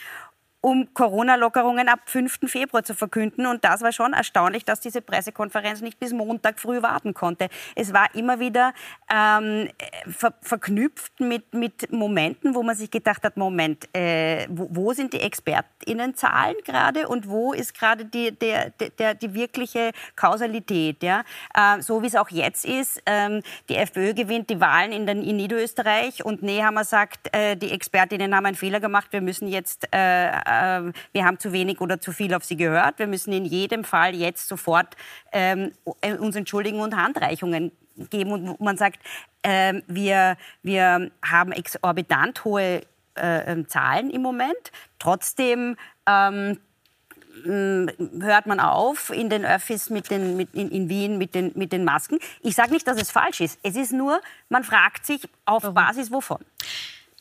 [0.63, 2.39] um Corona-Lockerungen ab 5.
[2.47, 3.47] Februar zu verkünden.
[3.47, 7.49] Und das war schon erstaunlich, dass diese Pressekonferenz nicht bis Montag früh warten konnte.
[7.75, 8.73] Es war immer wieder
[9.13, 9.69] ähm,
[10.07, 15.13] ver verknüpft mit, mit Momenten, wo man sich gedacht hat, Moment, äh, wo, wo, sind
[15.13, 21.03] die ExpertInnenzahlen gerade und wo ist gerade die, der, der, die wirkliche Kausalität?
[21.03, 21.25] Ja?
[21.55, 25.25] Äh, so wie es auch jetzt ist, ähm, die FPÖ gewinnt die Wahlen in, den,
[25.25, 29.89] in Niederösterreich und Nehammer sagt, äh, die Expertinnen haben einen Fehler gemacht, wir müssen jetzt,
[30.53, 33.45] äh, äh, wir haben zu wenig oder zu viel auf sie gehört, wir müssen in
[33.45, 34.97] jedem Fall jetzt sofort
[35.33, 35.73] ähm,
[36.19, 37.73] uns entschuldigen und Handreichungen
[38.11, 39.01] geben und man sagt,
[39.43, 42.83] äh, wir, wir haben exorbitant hohe
[43.17, 44.73] äh, ähm, Zahlen im Moment.
[44.99, 46.59] Trotzdem ähm,
[47.45, 51.73] hört man auf in den Öffis mit den, mit in, in, Wien mit den, mit
[51.73, 52.19] den Masken.
[52.41, 53.59] Ich sage nicht, dass es falsch ist.
[53.63, 56.45] Es ist nur, man fragt sich auf Basis wovon.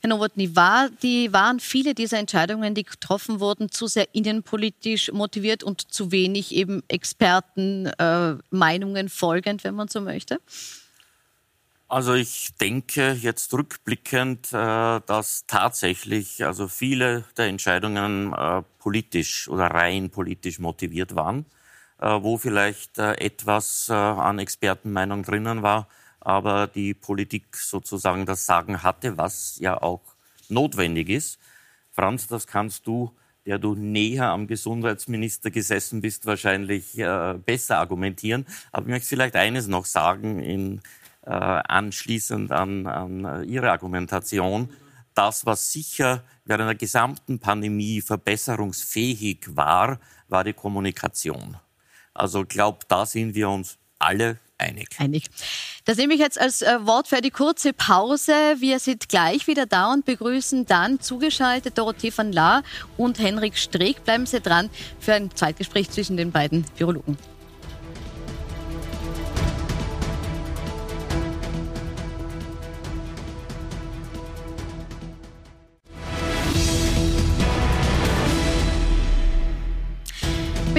[0.02, 5.64] Herr Nowotny, war die, waren viele dieser Entscheidungen, die getroffen wurden, zu sehr innenpolitisch motiviert
[5.64, 10.42] und zu wenig eben Expertenmeinungen äh, folgend, wenn man so möchte?
[11.88, 19.68] Also ich denke jetzt rückblickend, äh, dass tatsächlich also viele der Entscheidungen äh, politisch oder
[19.68, 21.46] rein politisch motiviert waren,
[22.00, 25.88] äh, wo vielleicht äh, etwas äh, an Expertenmeinung drinnen war,
[26.21, 30.01] aber die Politik sozusagen das Sagen hatte, was ja auch
[30.49, 31.39] notwendig ist.
[31.91, 33.12] Franz, das kannst du,
[33.45, 38.45] der du näher am Gesundheitsminister gesessen bist, wahrscheinlich äh, besser argumentieren.
[38.71, 40.81] Aber ich möchte vielleicht eines noch sagen, in,
[41.25, 44.69] äh, anschließend an, an Ihre Argumentation.
[45.13, 51.57] Das, was sicher während der gesamten Pandemie verbesserungsfähig war, war die Kommunikation.
[52.13, 54.89] Also ich glaube, da sind wir uns alle einig.
[54.97, 55.26] Einig.
[55.86, 58.34] Das nehme ich jetzt als äh, Wort für die kurze Pause.
[58.60, 62.63] Wir sind gleich wieder da und begrüßen dann zugeschaltet Dorothee van Laar
[62.97, 64.04] und Henrik Streeck.
[64.04, 64.69] Bleiben Sie dran
[65.00, 67.31] für ein Zweitgespräch zwischen den beiden Virologen.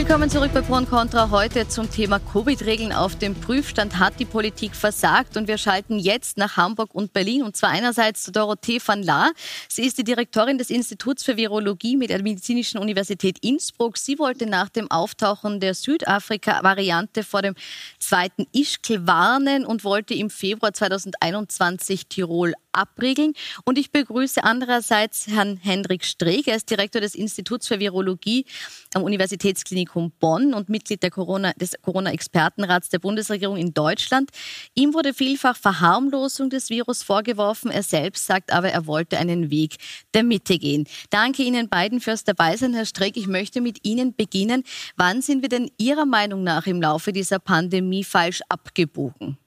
[0.04, 1.30] Willkommen zurück bei Pro und Contra.
[1.30, 4.00] Heute zum Thema Covid-Regeln auf dem Prüfstand.
[4.00, 5.36] Hat die Politik versagt?
[5.36, 7.44] Und wir schalten jetzt nach Hamburg und Berlin.
[7.44, 9.30] Und zwar einerseits zu Dorothee van Laar.
[9.68, 13.96] Sie ist die Direktorin des Instituts für Virologie mit der Medizinischen Universität Innsbruck.
[13.96, 17.54] Sie wollte nach dem Auftauchen der Südafrika-Variante vor dem
[18.00, 23.34] zweiten Ischkel warnen und wollte im Februar 2021 Tirol abriegeln.
[23.64, 26.48] Und ich begrüße andererseits Herrn Hendrik Streeck.
[26.48, 28.46] Er ist Direktor des Instituts für Virologie
[28.94, 34.30] am Universitätsklinikum Bonn und Mitglied Corona, des Corona-Expertenrats der Bundesregierung in Deutschland.
[34.74, 37.70] Ihm wurde vielfach Verharmlosung des Virus vorgeworfen.
[37.70, 39.76] Er selbst sagt aber, er wollte einen Weg
[40.14, 40.86] der Mitte gehen.
[41.10, 43.16] Danke Ihnen beiden fürs Dabeisein, Herr Streeck.
[43.16, 44.64] Ich möchte mit Ihnen beginnen.
[44.96, 49.38] Wann sind wir denn Ihrer Meinung nach im Laufe dieser Pandemie falsch abgebogen?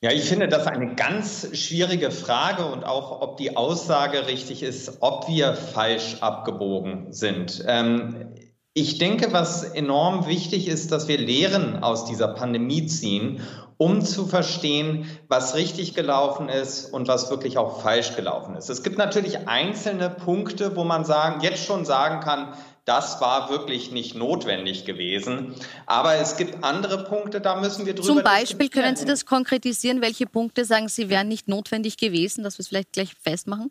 [0.00, 4.98] Ja, ich finde das eine ganz schwierige Frage und auch, ob die Aussage richtig ist,
[5.00, 7.64] ob wir falsch abgebogen sind.
[7.66, 8.32] Ähm,
[8.80, 13.40] ich denke, was enorm wichtig ist, dass wir Lehren aus dieser Pandemie ziehen,
[13.76, 18.70] um zu verstehen, was richtig gelaufen ist und was wirklich auch falsch gelaufen ist.
[18.70, 23.90] Es gibt natürlich einzelne Punkte, wo man sagen, jetzt schon sagen kann, das war wirklich
[23.90, 25.54] nicht notwendig gewesen.
[25.86, 30.00] Aber es gibt andere Punkte, da müssen wir drüber Zum Beispiel können Sie das konkretisieren?
[30.00, 33.70] Welche Punkte sagen Sie wären nicht notwendig gewesen, dass wir es vielleicht gleich festmachen?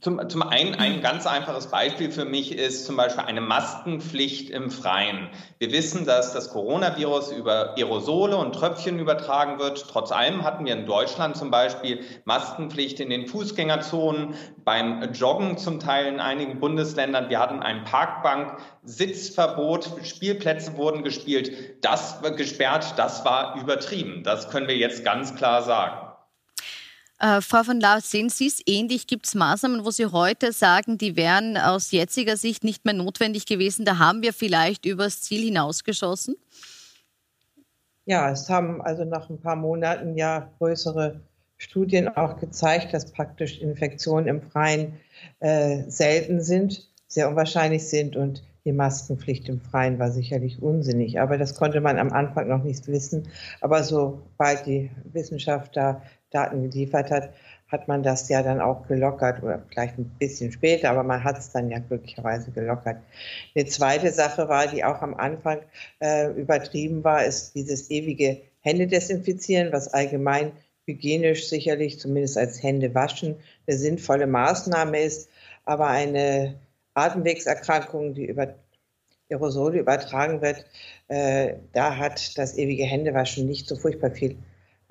[0.00, 4.70] Zum, zum einen ein ganz einfaches Beispiel für mich ist zum Beispiel eine Maskenpflicht im
[4.70, 5.28] Freien.
[5.58, 9.84] Wir wissen, dass das Coronavirus über Aerosole und Tröpfchen übertragen wird.
[9.90, 15.80] Trotz allem hatten wir in Deutschland zum Beispiel Maskenpflicht in den Fußgängerzonen, beim Joggen zum
[15.80, 17.28] Teil in einigen Bundesländern.
[17.28, 24.22] Wir hatten ein Parkbank-Sitzverbot, Spielplätze wurden gespielt, das gesperrt, das war übertrieben.
[24.22, 26.09] Das können wir jetzt ganz klar sagen.
[27.20, 29.06] Äh, Frau von Laar, sehen Sie es ähnlich?
[29.06, 33.44] Gibt es Maßnahmen, wo Sie heute sagen, die wären aus jetziger Sicht nicht mehr notwendig
[33.44, 33.84] gewesen?
[33.84, 36.36] Da haben wir vielleicht übers Ziel hinausgeschossen?
[38.06, 41.20] Ja, es haben also nach ein paar Monaten ja größere
[41.58, 44.94] Studien auch gezeigt, dass praktisch Infektionen im Freien
[45.40, 51.20] äh, selten sind, sehr unwahrscheinlich sind und die Maskenpflicht im Freien war sicherlich unsinnig.
[51.20, 53.28] Aber das konnte man am Anfang noch nicht wissen.
[53.60, 57.30] Aber sobald die Wissenschaft da Daten geliefert hat,
[57.68, 61.38] hat man das ja dann auch gelockert oder vielleicht ein bisschen später, aber man hat
[61.38, 62.96] es dann ja glücklicherweise gelockert.
[63.54, 65.58] Eine zweite Sache war, die auch am Anfang
[66.00, 70.52] äh, übertrieben war, ist dieses ewige Händedesinfizieren, was allgemein
[70.86, 75.28] hygienisch sicherlich, zumindest als Hände waschen, eine sinnvolle Maßnahme ist,
[75.64, 76.56] aber eine
[76.94, 78.54] Atemwegserkrankungen, die über
[79.30, 80.66] Aerosole übertragen wird,
[81.06, 84.36] äh, da hat das ewige Händewaschen nicht so furchtbar viel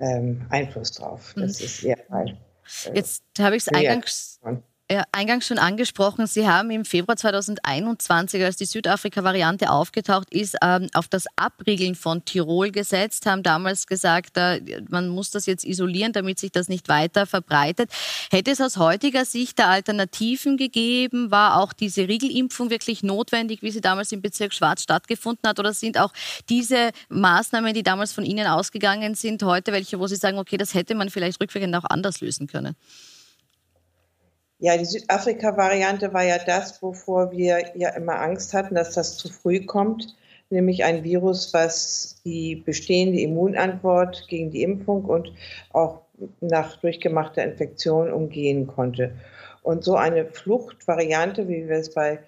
[0.00, 1.34] ähm, Einfluss drauf.
[1.36, 1.64] Das mhm.
[1.64, 4.62] ist eher mal, äh, Jetzt habe ich es eingangs ja,
[5.12, 11.06] eingangs schon angesprochen, Sie haben im Februar 2021, als die Südafrika-Variante aufgetaucht ist, ähm, auf
[11.06, 16.40] das Abriegeln von Tirol gesetzt, haben damals gesagt, äh, man muss das jetzt isolieren, damit
[16.40, 17.90] sich das nicht weiter verbreitet.
[18.30, 21.30] Hätte es aus heutiger Sicht da Alternativen gegeben?
[21.30, 25.60] War auch diese Riegelimpfung wirklich notwendig, wie sie damals im Bezirk Schwarz stattgefunden hat?
[25.60, 26.12] Oder sind auch
[26.48, 30.74] diese Maßnahmen, die damals von Ihnen ausgegangen sind, heute welche, wo Sie sagen, okay, das
[30.74, 32.74] hätte man vielleicht rückwirkend auch anders lösen können?
[34.62, 39.30] Ja, die Südafrika-Variante war ja das, wovor wir ja immer Angst hatten, dass das zu
[39.30, 40.14] früh kommt,
[40.50, 45.32] nämlich ein Virus, was die bestehende Immunantwort gegen die Impfung und
[45.72, 46.02] auch
[46.42, 49.16] nach durchgemachter Infektion umgehen konnte.
[49.62, 52.18] Und so eine Fluchtvariante, wie wir es bei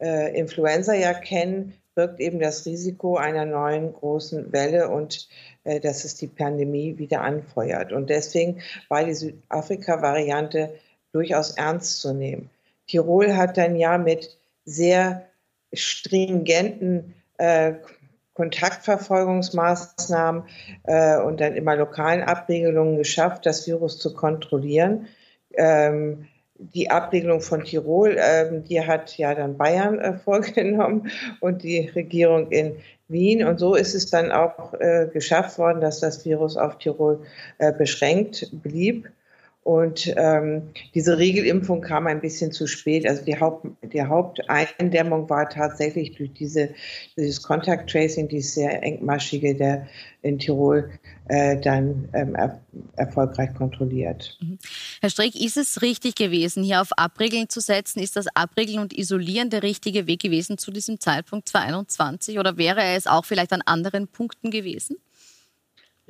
[0.00, 5.28] äh, Influenza ja kennen, birgt eben das Risiko einer neuen großen Welle und
[5.64, 7.92] äh, dass es die Pandemie wieder anfeuert.
[7.92, 10.72] Und deswegen war die Südafrika-Variante
[11.12, 12.50] durchaus ernst zu nehmen.
[12.86, 15.26] Tirol hat dann ja mit sehr
[15.72, 17.74] stringenten äh,
[18.34, 20.44] Kontaktverfolgungsmaßnahmen
[20.84, 25.06] äh, und dann immer lokalen Abregelungen geschafft, das Virus zu kontrollieren.
[25.54, 31.88] Ähm, die Abregelung von Tirol, ähm, die hat ja dann Bayern äh, vorgenommen und die
[31.88, 32.76] Regierung in
[33.08, 33.44] Wien.
[33.44, 37.20] Und so ist es dann auch äh, geschafft worden, dass das Virus auf Tirol
[37.58, 39.08] äh, beschränkt blieb.
[39.64, 43.06] Und ähm, diese Regelimpfung kam ein bisschen zu spät.
[43.06, 46.70] Also die, Haupt, die Haupteindämmung war tatsächlich durch diese,
[47.16, 49.86] dieses Contact Tracing, dieses sehr engmaschige, der
[50.22, 50.90] in Tirol
[51.28, 52.60] äh, dann ähm, er,
[52.96, 54.36] erfolgreich kontrolliert.
[54.40, 54.58] Mhm.
[55.00, 58.00] Herr Streeck, ist es richtig gewesen, hier auf Abregeln zu setzen?
[58.00, 62.82] Ist das Abregeln und Isolieren der richtige Weg gewesen zu diesem Zeitpunkt 2021 oder wäre
[62.96, 64.96] es auch vielleicht an anderen Punkten gewesen?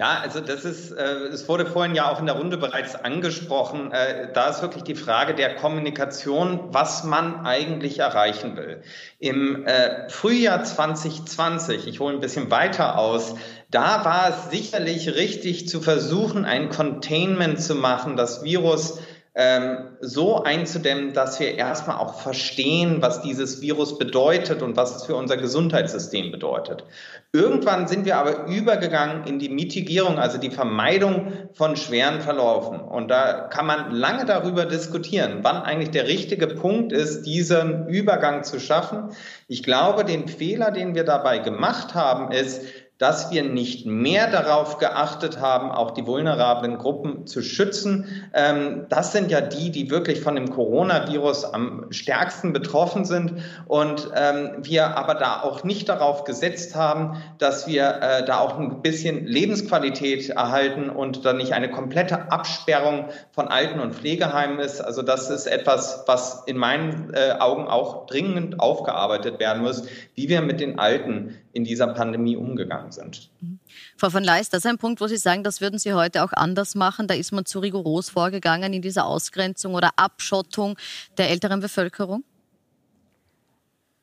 [0.03, 3.93] Ja, also das ist, äh, es wurde vorhin ja auch in der Runde bereits angesprochen.
[3.93, 8.83] Äh, da ist wirklich die Frage der Kommunikation, was man eigentlich erreichen will.
[9.21, 13.37] Im äh, Frühjahr 2020, ich hole ein bisschen weiter aus,
[13.71, 18.99] da war es sicherlich richtig zu versuchen, ein Containment zu machen, das Virus
[19.35, 25.05] ähm, so einzudämmen, dass wir erstmal auch verstehen, was dieses Virus bedeutet und was es
[25.05, 26.85] für unser Gesundheitssystem bedeutet.
[27.33, 32.79] Irgendwann sind wir aber übergegangen in die Mitigierung, also die Vermeidung von schweren Verlaufen.
[32.79, 38.45] Und da kann man lange darüber diskutieren, wann eigentlich der richtige Punkt ist, diesen Übergang
[38.45, 39.15] zu schaffen.
[39.49, 42.67] Ich glaube, den Fehler, den wir dabei gemacht haben, ist,
[43.03, 48.07] dass wir nicht mehr darauf geachtet haben, auch die vulnerablen Gruppen zu schützen.
[48.33, 53.43] Ähm, das sind ja die, die wirklich von dem Coronavirus am stärksten betroffen sind.
[53.67, 58.57] Und ähm, wir aber da auch nicht darauf gesetzt haben, dass wir äh, da auch
[58.57, 64.81] ein bisschen Lebensqualität erhalten und dann nicht eine komplette Absperrung von Alten- und Pflegeheimen ist.
[64.81, 70.29] Also das ist etwas, was in meinen äh, Augen auch dringend aufgearbeitet werden muss, wie
[70.29, 73.31] wir mit den Alten in dieser Pandemie umgegangen sind.
[73.41, 73.59] Mhm.
[73.97, 76.33] Frau von Leist, das ist ein Punkt, wo Sie sagen, das würden Sie heute auch
[76.33, 77.07] anders machen.
[77.07, 80.77] Da ist man zu rigoros vorgegangen in dieser Ausgrenzung oder Abschottung
[81.19, 82.25] der älteren Bevölkerung?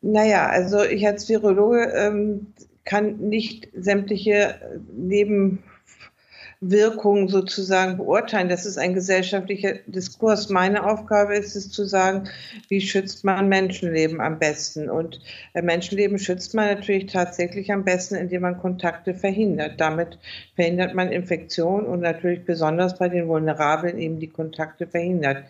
[0.01, 2.47] Naja, also ich als Virologe ähm,
[2.85, 4.55] kann nicht sämtliche
[4.93, 5.63] Neben
[6.61, 8.49] Wirkung sozusagen beurteilen.
[8.49, 10.49] Das ist ein gesellschaftlicher Diskurs.
[10.49, 12.29] Meine Aufgabe ist es zu sagen,
[12.67, 14.89] wie schützt man Menschenleben am besten?
[14.89, 15.21] Und
[15.53, 19.79] äh, Menschenleben schützt man natürlich tatsächlich am besten, indem man Kontakte verhindert.
[19.79, 20.19] Damit
[20.55, 25.45] verhindert man Infektion und natürlich besonders bei den Vulnerablen eben die Kontakte verhindert.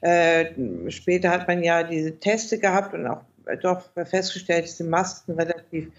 [0.00, 0.46] Äh,
[0.88, 3.20] später hat man ja diese Teste gehabt und auch
[3.62, 5.90] doch festgestellt, dass die Masken relativ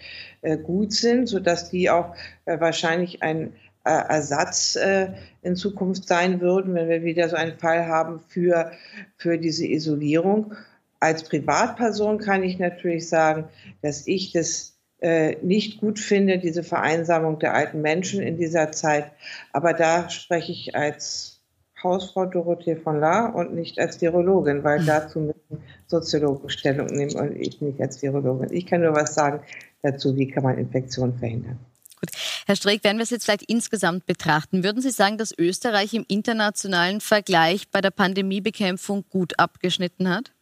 [0.42, 3.52] äh, gut sind, sodass die auch äh, wahrscheinlich ein
[3.84, 5.08] Ersatz äh,
[5.42, 8.72] in Zukunft sein würden, wenn wir wieder so einen Fall haben für,
[9.16, 10.54] für diese Isolierung.
[11.00, 13.48] Als Privatperson kann ich natürlich sagen,
[13.80, 19.10] dass ich das äh, nicht gut finde, diese Vereinsamung der alten Menschen in dieser Zeit.
[19.52, 21.40] Aber da spreche ich als
[21.82, 27.34] Hausfrau Dorothee von La und nicht als Virologin, weil dazu müssen Soziologen Stellung nehmen und
[27.34, 28.52] ich nicht als Virologin.
[28.52, 29.40] Ich kann nur was sagen
[29.82, 31.58] dazu, wie kann man Infektionen verhindern.
[31.98, 32.29] Gut.
[32.50, 36.04] Herr Streeck, wenn wir es jetzt vielleicht insgesamt betrachten, würden Sie sagen, dass Österreich im
[36.08, 40.32] internationalen Vergleich bei der Pandemiebekämpfung gut abgeschnitten hat?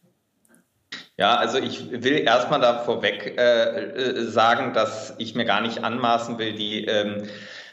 [1.17, 5.83] Ja, also ich will erstmal da vorweg äh, äh sagen, dass ich mir gar nicht
[5.83, 7.29] anmaßen will, die ähm,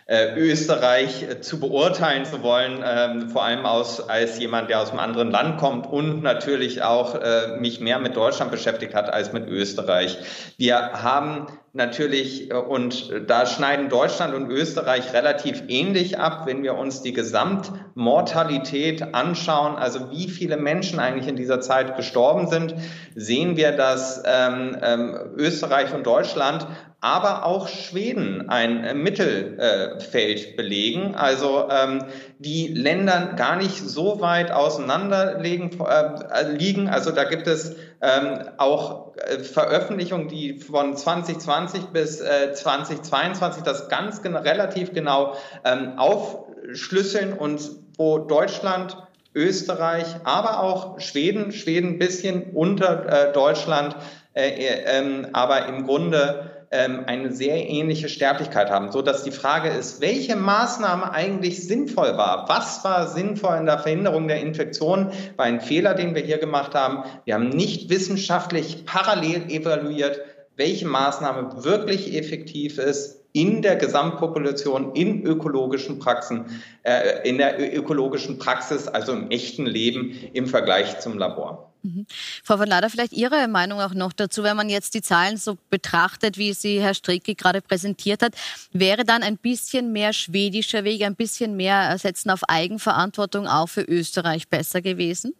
[0.09, 4.91] äh, Österreich äh, zu beurteilen zu wollen, ähm, vor allem aus, als jemand, der aus
[4.91, 9.33] einem anderen Land kommt und natürlich auch äh, mich mehr mit Deutschland beschäftigt hat als
[9.33, 10.17] mit Österreich.
[10.59, 17.03] Wir haben natürlich, und da schneiden Deutschland und Österreich relativ ähnlich ab, wenn wir uns
[17.03, 22.77] die Gesamtmortalität anschauen, also wie viele Menschen eigentlich in dieser Zeit gestorben sind,
[23.17, 26.67] sehen wir, dass ähm, ähm, Österreich und Deutschland
[27.07, 31.15] aber auch Schweden ein äh, Mittelfeld äh, belegen.
[31.15, 32.05] Also ähm,
[32.41, 35.71] die Länder gar nicht so weit auseinander liegen.
[35.81, 36.89] Äh, liegen.
[36.89, 43.89] Also da gibt es ähm, auch äh, Veröffentlichungen, die von 2020 bis äh, 2022 das
[43.89, 48.97] ganz genau, relativ genau ähm, aufschlüsseln und wo Deutschland
[49.33, 53.95] Österreich, aber auch Schweden, Schweden ein bisschen unter äh, Deutschland,
[54.35, 59.71] äh, äh, aber im Grunde ähm, eine sehr ähnliche Sterblichkeit haben, so dass die Frage
[59.71, 62.49] ist, welche Maßnahme eigentlich sinnvoll war.
[62.49, 65.11] Was war sinnvoll in der Verhinderung der Infektion?
[65.37, 67.05] War ein Fehler, den wir hier gemacht haben.
[67.25, 70.21] Wir haben nicht wissenschaftlich parallel evaluiert,
[70.57, 76.47] welche Maßnahme wirklich effektiv ist in der Gesamtpopulation, in ökologischen Praxen,
[76.85, 81.71] äh, in der ökologischen Praxis, also im echten Leben im Vergleich zum Labor.
[81.83, 82.07] Mhm.
[82.43, 85.59] Frau von Lader, vielleicht Ihre Meinung auch noch dazu, wenn man jetzt die Zahlen so
[85.69, 88.33] betrachtet, wie sie Herr Stricke gerade präsentiert hat,
[88.73, 93.83] wäre dann ein bisschen mehr schwedischer Weg, ein bisschen mehr Setzen auf Eigenverantwortung auch für
[93.83, 95.35] Österreich besser gewesen?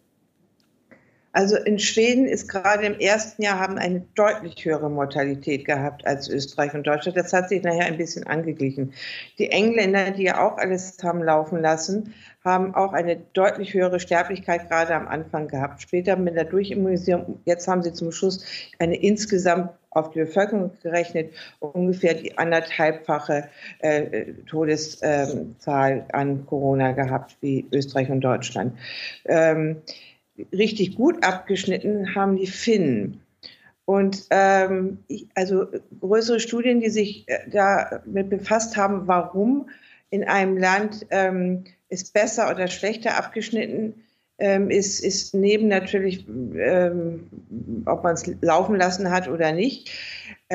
[1.37, 6.27] Also in Schweden ist gerade im ersten Jahr haben eine deutlich höhere Mortalität gehabt als
[6.27, 7.15] Österreich und Deutschland.
[7.15, 8.93] Das hat sich nachher ein bisschen angeglichen.
[9.37, 14.67] Die Engländer, die ja auch alles haben laufen lassen, haben auch eine deutlich höhere Sterblichkeit
[14.67, 15.83] gerade am Anfang gehabt.
[15.83, 18.43] Später mit der Durchimmunisierung, jetzt haben sie zum Schluss
[18.79, 27.67] eine insgesamt auf die Bevölkerung gerechnet ungefähr die anderthalbfache äh, Todeszahl an Corona gehabt wie
[27.71, 28.75] Österreich und Deutschland.
[29.25, 29.83] Ähm,
[30.51, 33.21] richtig gut abgeschnitten haben die Finnen.
[33.85, 34.99] Und ähm,
[35.33, 35.67] also
[36.01, 39.69] größere Studien, die sich äh, damit befasst haben, warum
[40.09, 44.03] in einem Land ähm, ist besser oder schlechter abgeschnitten
[44.39, 47.27] ähm, ist, ist neben natürlich, ähm,
[47.85, 49.89] ob man es laufen lassen hat oder nicht,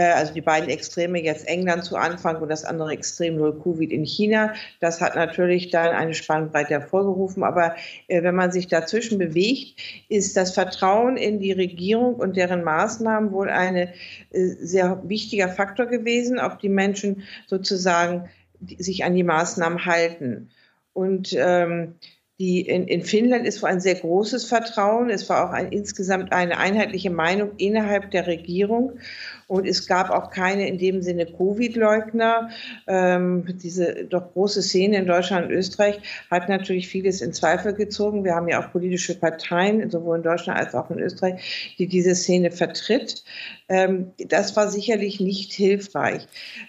[0.01, 4.05] also die beiden Extreme jetzt England zu Anfang und das andere Extrem Null Covid in
[4.05, 4.55] China.
[4.80, 7.43] Das hat natürlich dann eine Spannbreite hervorgerufen.
[7.43, 7.76] Aber
[8.09, 9.78] äh, wenn man sich dazwischen bewegt,
[10.09, 13.88] ist das Vertrauen in die Regierung und deren Maßnahmen wohl ein äh,
[14.30, 18.30] sehr wichtiger Faktor gewesen, ob die Menschen sozusagen
[18.78, 20.51] sich an die Maßnahmen halten.
[20.95, 21.97] Und ähm,
[22.43, 25.11] die in, in Finnland ist vor ein sehr großes Vertrauen.
[25.11, 28.99] Es war auch ein, insgesamt eine einheitliche Meinung innerhalb der Regierung.
[29.47, 32.51] Und es gab auch keine in dem Sinne Covid-Leugner.
[32.86, 38.24] Ähm, diese doch große Szene in Deutschland und Österreich hat natürlich vieles in Zweifel gezogen.
[38.24, 42.14] Wir haben ja auch politische Parteien, sowohl in Deutschland als auch in Österreich, die diese
[42.14, 43.24] Szene vertritt.
[43.68, 46.26] Ähm, das war sicherlich nicht hilfreich.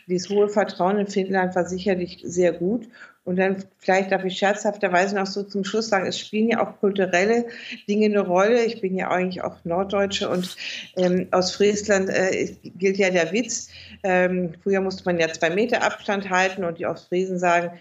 [0.08, 2.88] Dieses hohe Vertrauen in Finnland war sicherlich sehr gut.
[3.26, 6.80] Und dann vielleicht darf ich scherzhafterweise noch so zum Schluss sagen, es spielen ja auch
[6.80, 7.46] kulturelle
[7.88, 8.66] Dinge eine Rolle.
[8.66, 10.56] Ich bin ja eigentlich auch Norddeutsche und
[10.98, 13.70] ähm, aus Friesland äh, gilt ja der Witz.
[14.04, 17.72] Ähm, früher musste man ja zwei Meter Abstand halten und die Ostfriesen sagen,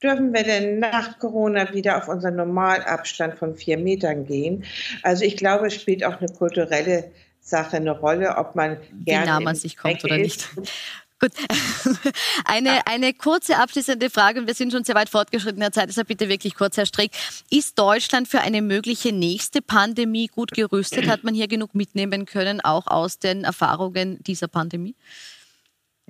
[0.00, 4.64] dürfen wir denn nach Corona wieder auf unseren Normalabstand von vier Metern gehen?
[5.02, 9.30] Also ich glaube, es spielt auch eine kulturelle Sache eine Rolle, ob man gerne Wie
[9.30, 10.48] nah man sich kommt oder nicht.
[11.22, 11.32] Gut,
[12.46, 15.88] eine, eine kurze abschließende Frage, und wir sind schon sehr weit fortgeschritten in der Zeit,
[15.88, 17.12] deshalb bitte wirklich kurz, Herr Strick.
[17.48, 21.06] Ist Deutschland für eine mögliche nächste Pandemie gut gerüstet?
[21.06, 24.96] Hat man hier genug mitnehmen können, auch aus den Erfahrungen dieser Pandemie?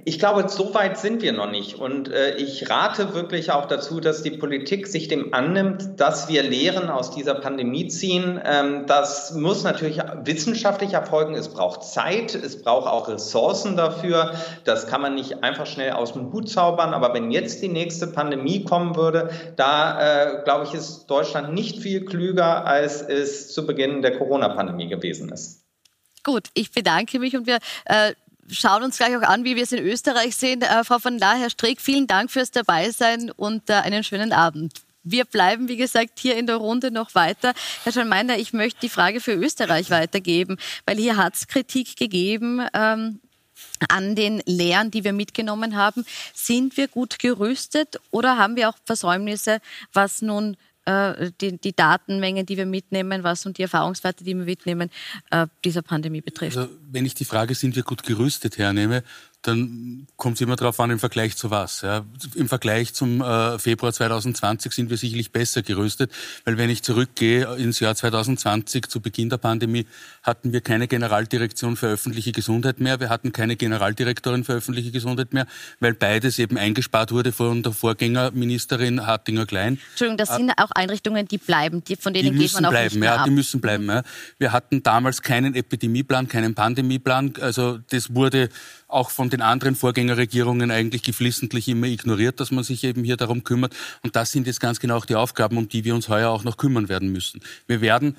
[0.05, 1.75] Ich glaube, so weit sind wir noch nicht.
[1.75, 6.43] Und äh, ich rate wirklich auch dazu, dass die Politik sich dem annimmt, dass wir
[6.43, 8.41] Lehren aus dieser Pandemie ziehen.
[8.43, 11.35] Ähm, das muss natürlich wissenschaftlich erfolgen.
[11.35, 14.33] Es braucht Zeit, es braucht auch Ressourcen dafür.
[14.65, 16.95] Das kann man nicht einfach schnell aus dem Hut zaubern.
[16.95, 21.79] Aber wenn jetzt die nächste Pandemie kommen würde, da äh, glaube ich, ist Deutschland nicht
[21.79, 25.63] viel klüger, als es zu Beginn der Corona-Pandemie gewesen ist.
[26.25, 28.13] Gut, ich bedanke mich und wir äh,
[28.53, 30.63] schauen uns gleich auch an, wie wir es in Österreich sehen.
[30.63, 34.83] Äh, Frau von Lahr, Herr Streeck, vielen Dank fürs Dabeisein und äh, einen schönen Abend.
[35.05, 37.55] Wir bleiben, wie gesagt, hier in der Runde noch weiter.
[37.83, 42.65] Herr Schalmeiner, ich möchte die Frage für Österreich weitergeben, weil hier hat es Kritik gegeben.
[42.73, 43.21] Ähm,
[43.89, 46.05] an den Lehren, die wir mitgenommen haben.
[46.35, 49.61] Sind wir gut gerüstet oder haben wir auch Versäumnisse,
[49.93, 50.57] was nun
[51.41, 54.91] die, die, Datenmengen, die wir mitnehmen, was und die Erfahrungswerte, die wir mitnehmen,
[55.31, 56.57] äh, dieser Pandemie betrifft?
[56.57, 59.03] Also, wenn ich die Frage, sind wir gut gerüstet, hernehme,
[59.43, 61.83] dann kommt es immer darauf an, im Vergleich zu was.
[61.83, 62.05] Ja.
[62.37, 66.13] Im Vergleich zum äh, Februar 2020 sind wir sicherlich besser gerüstet,
[66.45, 69.87] weil wenn ich zurückgehe ins Jahr 2020, zu Beginn der Pandemie,
[70.23, 75.33] hatten wir keine Generaldirektion für öffentliche Gesundheit mehr, wir hatten keine Generaldirektorin für öffentliche Gesundheit
[75.33, 75.47] mehr,
[75.81, 79.79] weil beides eben eingespart wurde von der Vorgängerministerin Hartinger-Klein.
[79.91, 82.87] Entschuldigung, das sind auch Einrichtungen, die bleiben, die, von denen die geht man auch bleiben,
[82.87, 83.25] nicht mehr ja, ab.
[83.25, 83.87] Die müssen bleiben.
[83.87, 84.03] Ja.
[84.39, 88.49] Wir hatten damals keinen Epidemieplan, keinen Pandemieplan, also das wurde
[88.93, 93.45] auch von den anderen Vorgängerregierungen eigentlich geflissentlich immer ignoriert, dass man sich eben hier darum
[93.45, 93.75] kümmert.
[94.03, 96.45] Und das sind jetzt ganz genau auch die Aufgaben, um die wir uns heuer auch
[96.45, 97.41] noch kümmern werden müssen.
[97.67, 98.17] Wir werden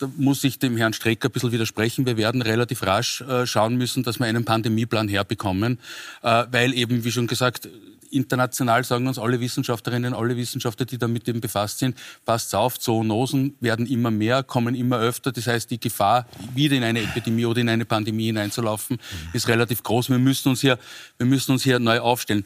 [0.00, 2.04] da muss ich dem Herrn Strecker ein bisschen widersprechen.
[2.04, 5.78] Wir werden relativ rasch äh, schauen müssen, dass wir einen Pandemieplan herbekommen,
[6.22, 7.68] äh, weil eben, wie schon gesagt,
[8.14, 13.56] international sagen uns alle Wissenschaftlerinnen, alle Wissenschaftler, die damit eben befasst sind, passt auf, Zoonosen
[13.60, 15.32] werden immer mehr, kommen immer öfter.
[15.32, 18.98] Das heißt, die Gefahr, wieder in eine Epidemie oder in eine Pandemie hineinzulaufen,
[19.32, 20.10] ist relativ groß.
[20.10, 20.78] Wir müssen uns hier,
[21.18, 22.44] wir müssen uns hier neu aufstellen.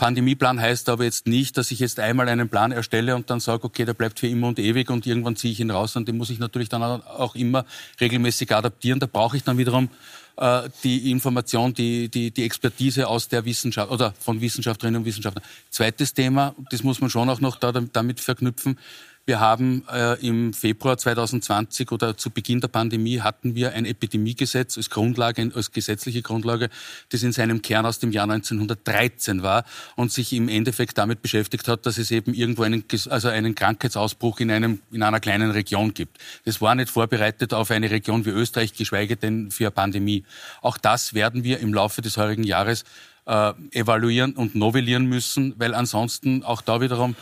[0.00, 3.64] Pandemieplan heißt aber jetzt nicht, dass ich jetzt einmal einen Plan erstelle und dann sage,
[3.64, 6.16] okay, der bleibt für immer und ewig und irgendwann ziehe ich ihn raus und den
[6.16, 7.66] muss ich natürlich dann auch immer
[8.00, 8.98] regelmäßig adaptieren.
[8.98, 9.90] Da brauche ich dann wiederum
[10.36, 15.44] äh, die Information, die, die, die Expertise aus der Wissenschaft oder von Wissenschaftlerinnen und Wissenschaftlern.
[15.70, 18.78] Zweites Thema, das muss man schon auch noch da, damit verknüpfen.
[19.26, 24.76] Wir haben äh, im Februar 2020 oder zu Beginn der Pandemie hatten wir ein Epidemiegesetz
[24.78, 26.70] als Grundlage, als gesetzliche Grundlage,
[27.10, 29.64] das in seinem Kern aus dem Jahr 1913 war
[29.94, 34.40] und sich im Endeffekt damit beschäftigt hat, dass es eben irgendwo einen, also einen Krankheitsausbruch
[34.40, 36.18] in, einem, in einer kleinen Region gibt.
[36.44, 40.24] Das war nicht vorbereitet auf eine Region wie Österreich, geschweige denn für eine Pandemie.
[40.62, 42.84] Auch das werden wir im Laufe des heurigen Jahres
[43.26, 47.16] äh, evaluieren und novellieren müssen, weil ansonsten auch da wiederum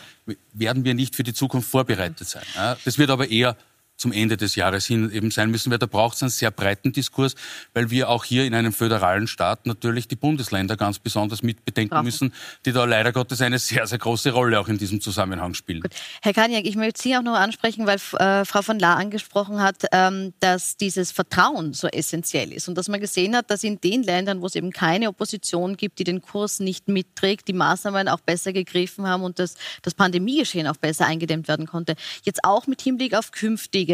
[0.52, 2.44] werden wir nicht für die Zukunft vorbereitet sein.
[2.54, 2.76] Ja.
[2.84, 3.56] Das wird aber eher
[3.98, 6.92] zum Ende des Jahres hin eben sein müssen, weil da braucht es einen sehr breiten
[6.92, 7.34] Diskurs,
[7.74, 12.04] weil wir auch hier in einem föderalen Staat natürlich die Bundesländer ganz besonders mitbedenken Brauchen.
[12.04, 12.34] müssen,
[12.64, 15.80] die da leider Gottes eine sehr, sehr große Rolle auch in diesem Zusammenhang spielen.
[15.80, 15.90] Gut.
[16.22, 19.84] Herr Kaniak, ich möchte Sie auch noch ansprechen, weil äh, Frau von La angesprochen hat,
[19.90, 24.04] ähm, dass dieses Vertrauen so essentiell ist und dass man gesehen hat, dass in den
[24.04, 28.20] Ländern, wo es eben keine Opposition gibt, die den Kurs nicht mitträgt, die Maßnahmen auch
[28.20, 31.96] besser gegriffen haben und dass das Pandemiegeschehen auch besser eingedämmt werden konnte.
[32.22, 33.87] Jetzt auch mit Hinblick auf künftige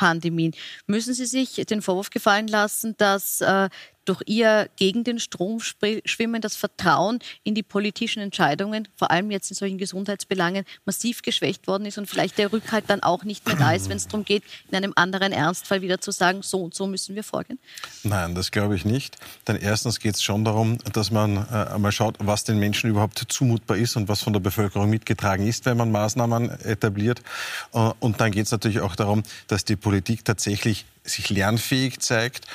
[0.00, 0.52] Pandemien.
[0.86, 3.68] Müssen Sie sich den Vorwurf gefallen lassen, dass äh,
[4.04, 9.50] durch ihr gegen den Strom schwimmen, das Vertrauen in die politischen Entscheidungen, vor allem jetzt
[9.50, 13.56] in solchen Gesundheitsbelangen, massiv geschwächt worden ist und vielleicht der Rückhalt dann auch nicht mehr
[13.56, 16.74] da ist, wenn es darum geht, in einem anderen Ernstfall wieder zu sagen, so und
[16.74, 17.58] so müssen wir vorgehen?
[18.02, 19.16] Nein, das glaube ich nicht.
[19.46, 23.24] Denn erstens geht es schon darum, dass man äh, einmal schaut, was den Menschen überhaupt
[23.28, 27.22] zumutbar ist und was von der Bevölkerung mitgetragen ist, wenn man Maßnahmen etabliert.
[27.72, 32.46] Äh, und dann geht es natürlich auch darum, dass die Politik tatsächlich sich lernfähig zeigt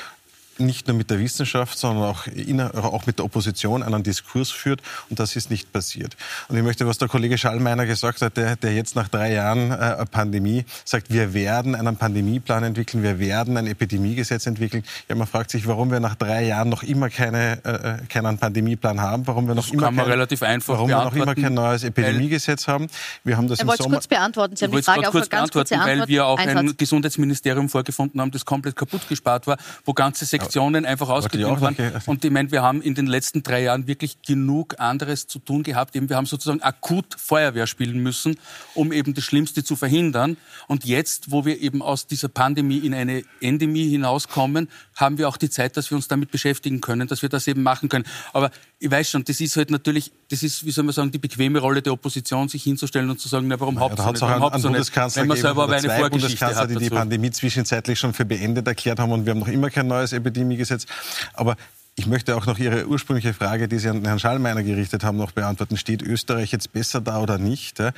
[0.59, 4.81] nicht nur mit der Wissenschaft, sondern auch, in, auch mit der Opposition einen Diskurs führt.
[5.09, 6.15] Und das ist nicht passiert.
[6.47, 9.71] Und ich möchte, was der Kollege Schallmeiner gesagt hat, der, der jetzt nach drei Jahren
[9.71, 14.83] äh, Pandemie sagt, wir werden einen Pandemieplan entwickeln, wir werden ein Epidemiegesetz entwickeln.
[15.09, 18.37] Ja, man fragt sich, warum wir nach drei Jahren noch immer keine, äh, äh keinen
[18.37, 21.15] Pandemieplan haben, warum wir noch das immer kann man kein, relativ einfach warum wir noch
[21.15, 22.87] immer kein neues Epidemiegesetz haben.
[23.23, 24.55] Wir haben das er wollte es kurz beantworten.
[24.55, 26.57] Sie haben die Frage auch kurz ganz kurz beantworten, weil wir auch Einsatz.
[26.57, 31.61] ein Gesundheitsministerium vorgefunden haben, das komplett kaputt gespart war, wo ganze Sektoren Sektionen einfach ausgedünnt
[31.61, 31.75] waren.
[32.05, 35.63] Und ich meine, wir haben in den letzten drei Jahren wirklich genug anderes zu tun
[35.63, 35.95] gehabt.
[35.95, 38.37] Eben, wir haben sozusagen akut Feuerwehr spielen müssen,
[38.73, 40.37] um eben das Schlimmste zu verhindern.
[40.67, 45.37] Und jetzt, wo wir eben aus dieser Pandemie in eine Endemie hinauskommen, haben wir auch
[45.37, 48.05] die Zeit, dass wir uns damit beschäftigen können, dass wir das eben machen können.
[48.33, 48.51] Aber
[48.85, 51.57] ich weiß schon, das ist halt natürlich, das ist, wie soll man sagen, die bequeme
[51.57, 54.63] Rolle der Opposition, sich hinzustellen und zu sagen, na, warum habt ihr nicht, warum habt
[54.63, 56.69] ihr nicht, wenn man selber aber eine Vorgeschichte hat.
[56.69, 59.87] Die die Pandemie zwischenzeitlich schon für beendet erklärt haben und wir haben noch immer kein
[59.87, 60.85] neues Epidemiegesetz.
[61.33, 61.55] Aber
[61.95, 65.31] ich möchte auch noch Ihre ursprüngliche Frage, die Sie an Herrn Schallmeiner gerichtet haben, noch
[65.31, 65.77] beantworten.
[65.77, 67.79] Steht Österreich jetzt besser da oder nicht?
[67.79, 67.91] Äh,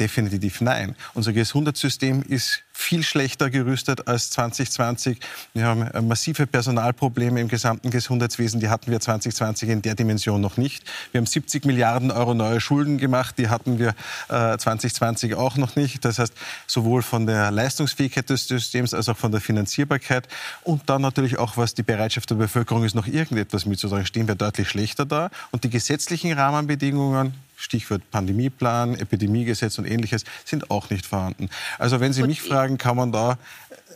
[0.00, 0.96] definitiv nein.
[1.14, 5.18] Unser Gesundheitssystem ist viel schlechter gerüstet als 2020.
[5.54, 8.60] Wir haben äh, massive Personalprobleme im gesamten Gesundheitswesen.
[8.60, 10.84] Die hatten wir 2020 in der Dimension noch nicht.
[11.10, 13.36] Wir haben 70 Milliarden Euro neue Schulden gemacht.
[13.38, 13.94] Die hatten wir
[14.28, 16.04] äh, 2020 auch noch nicht.
[16.04, 16.34] Das heißt,
[16.66, 20.28] sowohl von der Leistungsfähigkeit des Systems als auch von der Finanzierbarkeit
[20.62, 24.34] und dann natürlich auch, was die Bereitschaft der Bevölkerung ist, noch irgendetwas mitzutragen, stehen wir
[24.34, 25.30] deutlich schlechter da.
[25.50, 31.48] Und die gesetzlichen Rahmenbedingungen Stichwort Pandemieplan, Epidemiegesetz und ähnliches, sind auch nicht vorhanden.
[31.78, 33.38] Also wenn Sie mich fragen, kann man da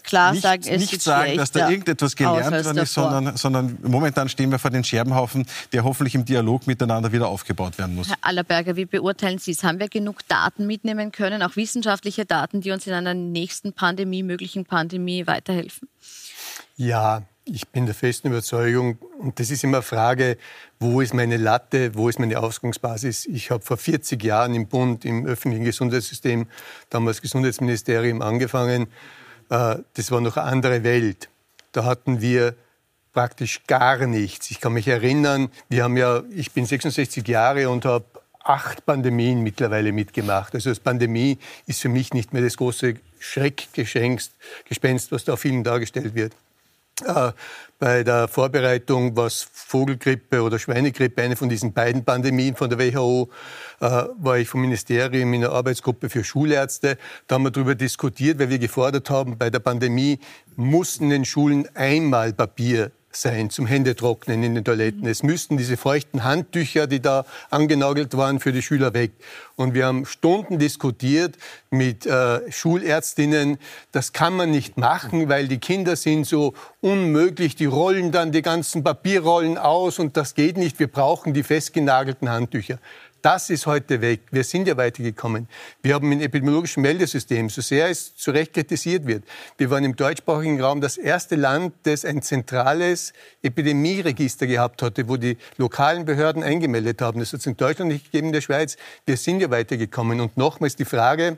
[0.02, 4.50] klar nicht, sagen, nicht sagen, dass da irgendetwas gelernt worden ist, sondern, sondern momentan stehen
[4.50, 8.08] wir vor den Scherbenhaufen, der hoffentlich im Dialog miteinander wieder aufgebaut werden muss.
[8.08, 9.62] Herr Allerberger, wie beurteilen Sie es?
[9.62, 14.22] Haben wir genug Daten mitnehmen können, auch wissenschaftliche Daten, die uns in einer nächsten Pandemie,
[14.22, 15.88] möglichen Pandemie weiterhelfen?
[16.76, 17.22] Ja,
[17.52, 20.36] ich bin der festen Überzeugung, und das ist immer eine Frage,
[20.78, 23.26] wo ist meine Latte, wo ist meine Ausgangsbasis.
[23.26, 26.46] Ich habe vor 40 Jahren im Bund, im öffentlichen Gesundheitssystem,
[26.88, 28.88] damals Gesundheitsministerium angefangen.
[29.48, 31.28] Äh, das war noch eine andere Welt.
[31.72, 32.54] Da hatten wir
[33.12, 34.50] praktisch gar nichts.
[34.50, 38.04] Ich kann mich erinnern, wir haben ja, ich bin 66 Jahre und habe
[38.44, 40.54] acht Pandemien mittlerweile mitgemacht.
[40.54, 44.32] Also das Pandemie ist für mich nicht mehr das große Schreckgespenst,
[45.10, 46.32] was da vielen dargestellt wird.
[47.02, 47.32] Äh,
[47.78, 53.30] bei der Vorbereitung, was Vogelgrippe oder Schweinegrippe, eine von diesen beiden Pandemien von der WHO,
[53.80, 56.98] äh, war ich vom Ministerium in einer Arbeitsgruppe für Schulärzte.
[57.26, 60.18] Da haben wir darüber diskutiert, weil wir gefordert haben, bei der Pandemie
[60.56, 65.06] mussten in den Schulen einmal Papier sein zum Händetrocknen in den Toiletten.
[65.06, 69.12] Es müssten diese feuchten Handtücher, die da angenagelt waren, für die Schüler weg.
[69.56, 71.36] Und wir haben Stunden diskutiert
[71.70, 73.58] mit äh, Schulärztinnen.
[73.92, 77.56] Das kann man nicht machen, weil die Kinder sind so unmöglich.
[77.56, 80.78] Die rollen dann die ganzen Papierrollen aus und das geht nicht.
[80.78, 82.78] Wir brauchen die festgenagelten Handtücher.
[83.22, 84.20] Das ist heute weg.
[84.30, 85.46] Wir sind ja weitergekommen.
[85.82, 89.24] Wir haben ein epidemiologisches Meldesystem, so sehr es zu Recht kritisiert wird.
[89.58, 93.12] Wir waren im deutschsprachigen Raum das erste Land, das ein zentrales
[93.42, 97.20] Epidemieregister gehabt hatte, wo die lokalen Behörden eingemeldet haben.
[97.20, 98.78] Das hat es in Deutschland nicht gegeben, in der Schweiz.
[99.04, 100.20] Wir sind ja weitergekommen.
[100.20, 101.36] Und nochmals die Frage,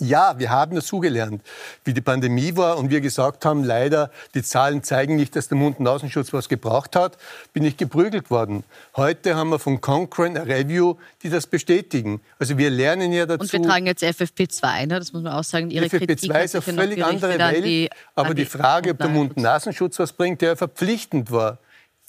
[0.00, 1.42] ja, wir haben dazugelernt,
[1.84, 5.58] wie die Pandemie war und wir gesagt haben, leider, die Zahlen zeigen nicht, dass der
[5.58, 7.16] Mund- und Außenschutz was gebraucht hat,
[7.52, 8.64] bin ich geprügelt worden.
[8.96, 12.20] Heute haben wir von Cochrane eine Review, die das bestätigen.
[12.38, 13.42] Also wir lernen ja dazu.
[13.42, 14.98] Und wir tragen jetzt FFP2, ne?
[14.98, 15.70] das muss man auch sagen.
[15.70, 19.42] Ihre FFP2 ist eine völlig andere Welt, die, aber die Frage, ob der Mund- und
[19.42, 21.58] Nasenschutz was bringt, der verpflichtend war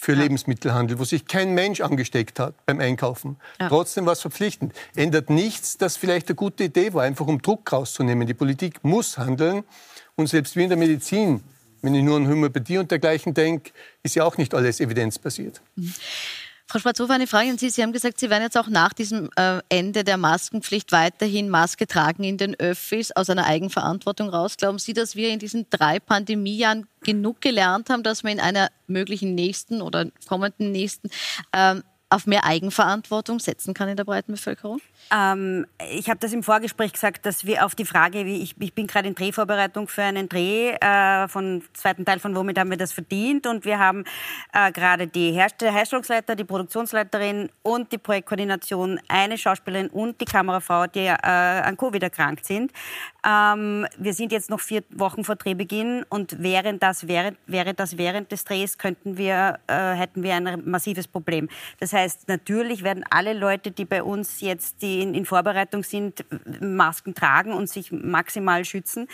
[0.00, 0.22] für ja.
[0.22, 3.36] Lebensmittelhandel, wo sich kein Mensch angesteckt hat beim Einkaufen.
[3.60, 3.68] Ja.
[3.68, 4.72] Trotzdem war es verpflichtend.
[4.96, 8.26] Ändert nichts, dass vielleicht eine gute Idee war, einfach um Druck rauszunehmen.
[8.26, 9.62] Die Politik muss handeln
[10.16, 11.44] und selbst wie in der Medizin,
[11.82, 13.72] wenn ich nur an Homöopathie und dergleichen denke,
[14.02, 15.60] ist ja auch nicht alles evidenzbasiert.
[15.76, 15.92] Mhm.
[16.70, 17.68] Frau Schwarzhofer, eine Frage an Sie.
[17.68, 21.88] Sie haben gesagt, Sie werden jetzt auch nach diesem äh, Ende der Maskenpflicht weiterhin Maske
[21.88, 24.56] tragen in den Öffis aus einer Eigenverantwortung raus.
[24.56, 28.68] Glauben Sie, dass wir in diesen drei Pandemiejahren genug gelernt haben, dass wir in einer
[28.86, 31.10] möglichen nächsten oder kommenden nächsten
[31.52, 34.80] ähm, auf mehr Eigenverantwortung setzen kann in der breiten Bevölkerung?
[35.12, 38.74] Ähm, ich habe das im Vorgespräch gesagt, dass wir auf die Frage, wie ich, ich
[38.74, 42.76] bin gerade in Drehvorbereitung für einen Dreh äh, von zweiten Teil von Womit haben wir
[42.76, 44.04] das verdient und wir haben
[44.52, 50.88] äh, gerade die Herstell Herstellungsleiter, die Produktionsleiterin und die Projektkoordination, eine Schauspielerin und die Kamerafrau,
[50.88, 52.72] die äh, an Covid erkrankt sind.
[53.24, 57.96] Ähm, wir sind jetzt noch vier Wochen vor Drehbeginn und während das während, wäre das
[57.98, 61.48] während des Drehs könnten wir äh, hätten wir ein massives Problem.
[61.78, 66.24] Das heißt, natürlich werden alle Leute, die bei uns jetzt die in, in Vorbereitung sind,
[66.60, 69.08] Masken tragen und sich maximal schützen,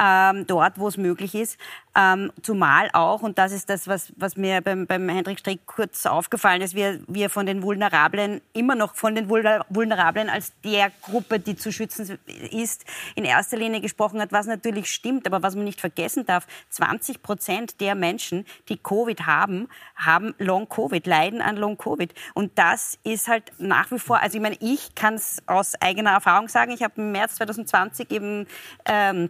[0.00, 1.58] ähm, dort, wo es möglich ist.
[1.94, 6.06] Ähm, zumal auch, und das ist das, was, was mir beim, beim Hendrik Strick kurz
[6.06, 11.38] aufgefallen ist, wir, wir von den Vulnerablen, immer noch von den Vulnerablen als der Gruppe,
[11.38, 12.18] die zu schützen
[12.50, 16.46] ist, in erster Linie gesprochen hat, was natürlich stimmt, aber was man nicht vergessen darf,
[16.70, 22.14] 20 Prozent der Menschen, die Covid haben, haben Long-Covid, leiden an Long-Covid.
[22.32, 26.12] Und das ist halt nach wie vor, also ich meine, ich kann es aus eigener
[26.12, 28.46] Erfahrung sagen, ich habe im März 2020 eben
[28.86, 29.28] ähm,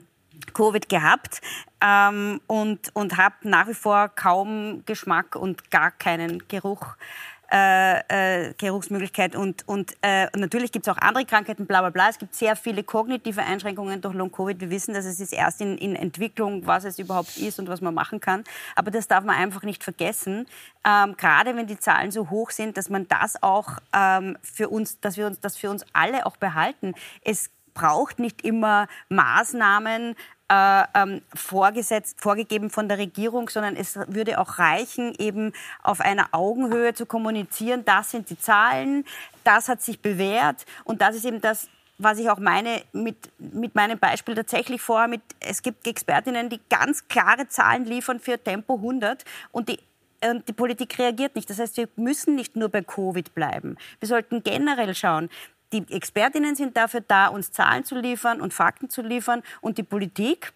[0.55, 1.41] Covid gehabt
[1.81, 6.97] ähm, und, und habe nach wie vor kaum Geschmack und gar keinen Geruch.
[7.55, 12.09] Äh, äh, Geruchsmöglichkeit und, und äh, natürlich gibt es auch andere Krankheiten, bla bla bla.
[12.09, 14.59] Es gibt sehr viele kognitive Einschränkungen durch Long-Covid.
[14.59, 17.83] Wir wissen, dass es ist erst in, in, Entwicklung, was es überhaupt ist und was
[17.83, 18.45] man machen kann.
[18.75, 20.47] Aber das darf man einfach nicht vergessen,
[20.83, 25.01] ähm, gerade wenn die Zahlen so hoch sind, dass man das auch ähm, für uns,
[25.01, 26.95] dass wir uns das für uns alle auch behalten.
[27.23, 30.15] Es braucht nicht immer Maßnahmen,
[30.53, 35.53] äh, ähm, vorgesetzt, vorgegeben von der Regierung, sondern es würde auch reichen, eben
[35.83, 39.05] auf einer Augenhöhe zu kommunizieren, das sind die Zahlen,
[39.45, 43.75] das hat sich bewährt und das ist eben das, was ich auch meine mit, mit
[43.75, 45.07] meinem Beispiel tatsächlich vor.
[45.07, 49.79] Mit, es gibt Expertinnen, die ganz klare Zahlen liefern für Tempo 100 und die
[50.25, 51.51] und die Politik reagiert nicht.
[51.51, 53.77] Das heißt, wir müssen nicht nur bei Covid bleiben.
[53.99, 55.29] Wir sollten generell schauen,
[55.73, 59.43] die Expertinnen sind dafür da, uns Zahlen zu liefern und Fakten zu liefern.
[59.61, 60.53] Und die Politik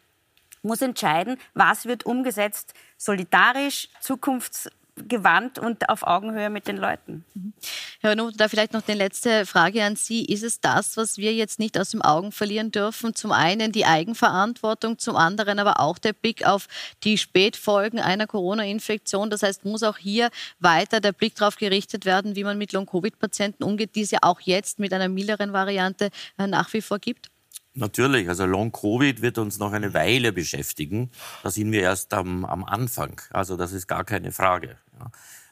[0.62, 7.24] muss entscheiden, was wird umgesetzt, solidarisch, zukunfts gewandt und auf Augenhöhe mit den Leuten.
[7.34, 7.52] Mhm.
[8.00, 10.24] Herr Renaud, da vielleicht noch eine letzte Frage an Sie.
[10.24, 13.14] Ist es das, was wir jetzt nicht aus den Augen verlieren dürfen?
[13.14, 16.66] Zum einen die Eigenverantwortung, zum anderen aber auch der Blick auf
[17.04, 19.30] die Spätfolgen einer Corona-Infektion.
[19.30, 23.64] Das heißt, muss auch hier weiter der Blick darauf gerichtet werden, wie man mit Long-Covid-Patienten
[23.64, 27.30] umgeht, die es ja auch jetzt mit einer milderen Variante äh, nach wie vor gibt?
[27.78, 31.10] Natürlich, also Long-Covid wird uns noch eine Weile beschäftigen.
[31.42, 33.20] Da sind wir erst am, am Anfang.
[33.30, 34.78] Also das ist gar keine Frage.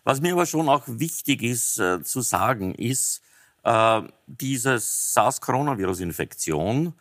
[0.04, 3.22] Was mir aber schon auch wichtig ist äh, zu sagen, ist,
[3.64, 6.94] äh, diese SARS-Coronavirus-Infektion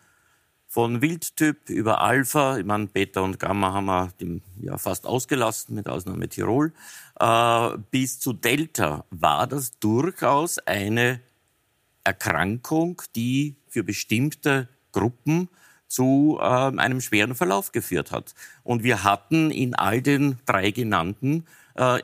[0.68, 4.12] von Wildtyp über Alpha, ich meine Beta und Gamma haben wir
[4.62, 6.74] ja, fast ausgelassen, mit Ausnahme Tirol,
[7.20, 11.20] äh, bis zu Delta war das durchaus eine
[12.04, 15.50] Erkrankung, die für bestimmte Gruppen
[15.88, 18.34] zu äh, einem schweren Verlauf geführt hat.
[18.64, 22.00] Und wir hatten in all den drei genannten äh,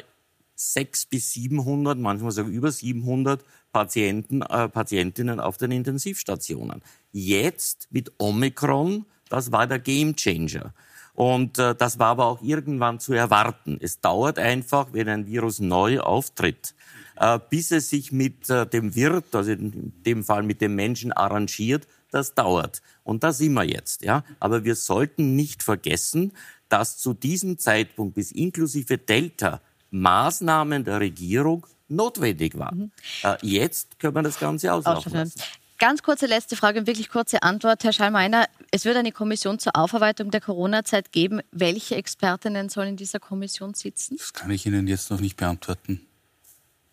[0.60, 6.82] sechs bis 700, manchmal sogar über 700 Patienten, äh, Patientinnen auf den Intensivstationen.
[7.12, 10.74] Jetzt mit Omikron, das war der Gamechanger.
[11.14, 13.78] Und äh, das war aber auch irgendwann zu erwarten.
[13.80, 16.76] Es dauert einfach, wenn ein Virus neu auftritt,
[17.16, 21.14] äh, bis es sich mit äh, dem Wirt, also in dem Fall mit dem Menschen
[21.14, 22.82] arrangiert, das dauert.
[23.04, 24.04] Und da sind wir jetzt.
[24.04, 24.24] Ja?
[24.40, 26.34] Aber wir sollten nicht vergessen,
[26.70, 29.62] dass zu diesem Zeitpunkt bis inklusive Delta
[29.92, 32.78] Maßnahmen der Regierung notwendig waren.
[32.78, 32.92] Mhm.
[33.24, 35.42] Äh, jetzt können wir das Ganze auslaufen lassen.
[35.80, 38.48] Ganz kurze letzte Frage und wirklich kurze Antwort, Herr Schallmeiner.
[38.70, 41.40] Es wird eine Kommission zur Aufarbeitung der Corona-Zeit geben.
[41.52, 44.18] Welche Expertinnen sollen in dieser Kommission sitzen?
[44.18, 46.06] Das kann ich Ihnen jetzt noch nicht beantworten.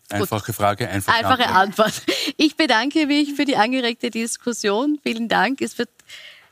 [0.09, 0.55] Einfache Gut.
[0.55, 1.87] Frage, einfache, einfache Antwort.
[1.87, 2.17] Antwort.
[2.37, 4.99] Ich bedanke mich für die angeregte Diskussion.
[5.03, 5.61] Vielen Dank.
[5.61, 5.89] Es wird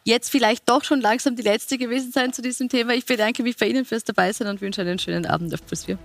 [0.04, 2.93] jetzt vielleicht doch schon langsam die letzte gewesen sein zu diesem Thema.
[2.96, 5.98] Ich bedanke mich bei Ihnen fürs Dabeisein und wünsche einen schönen Abend auf Plus 4.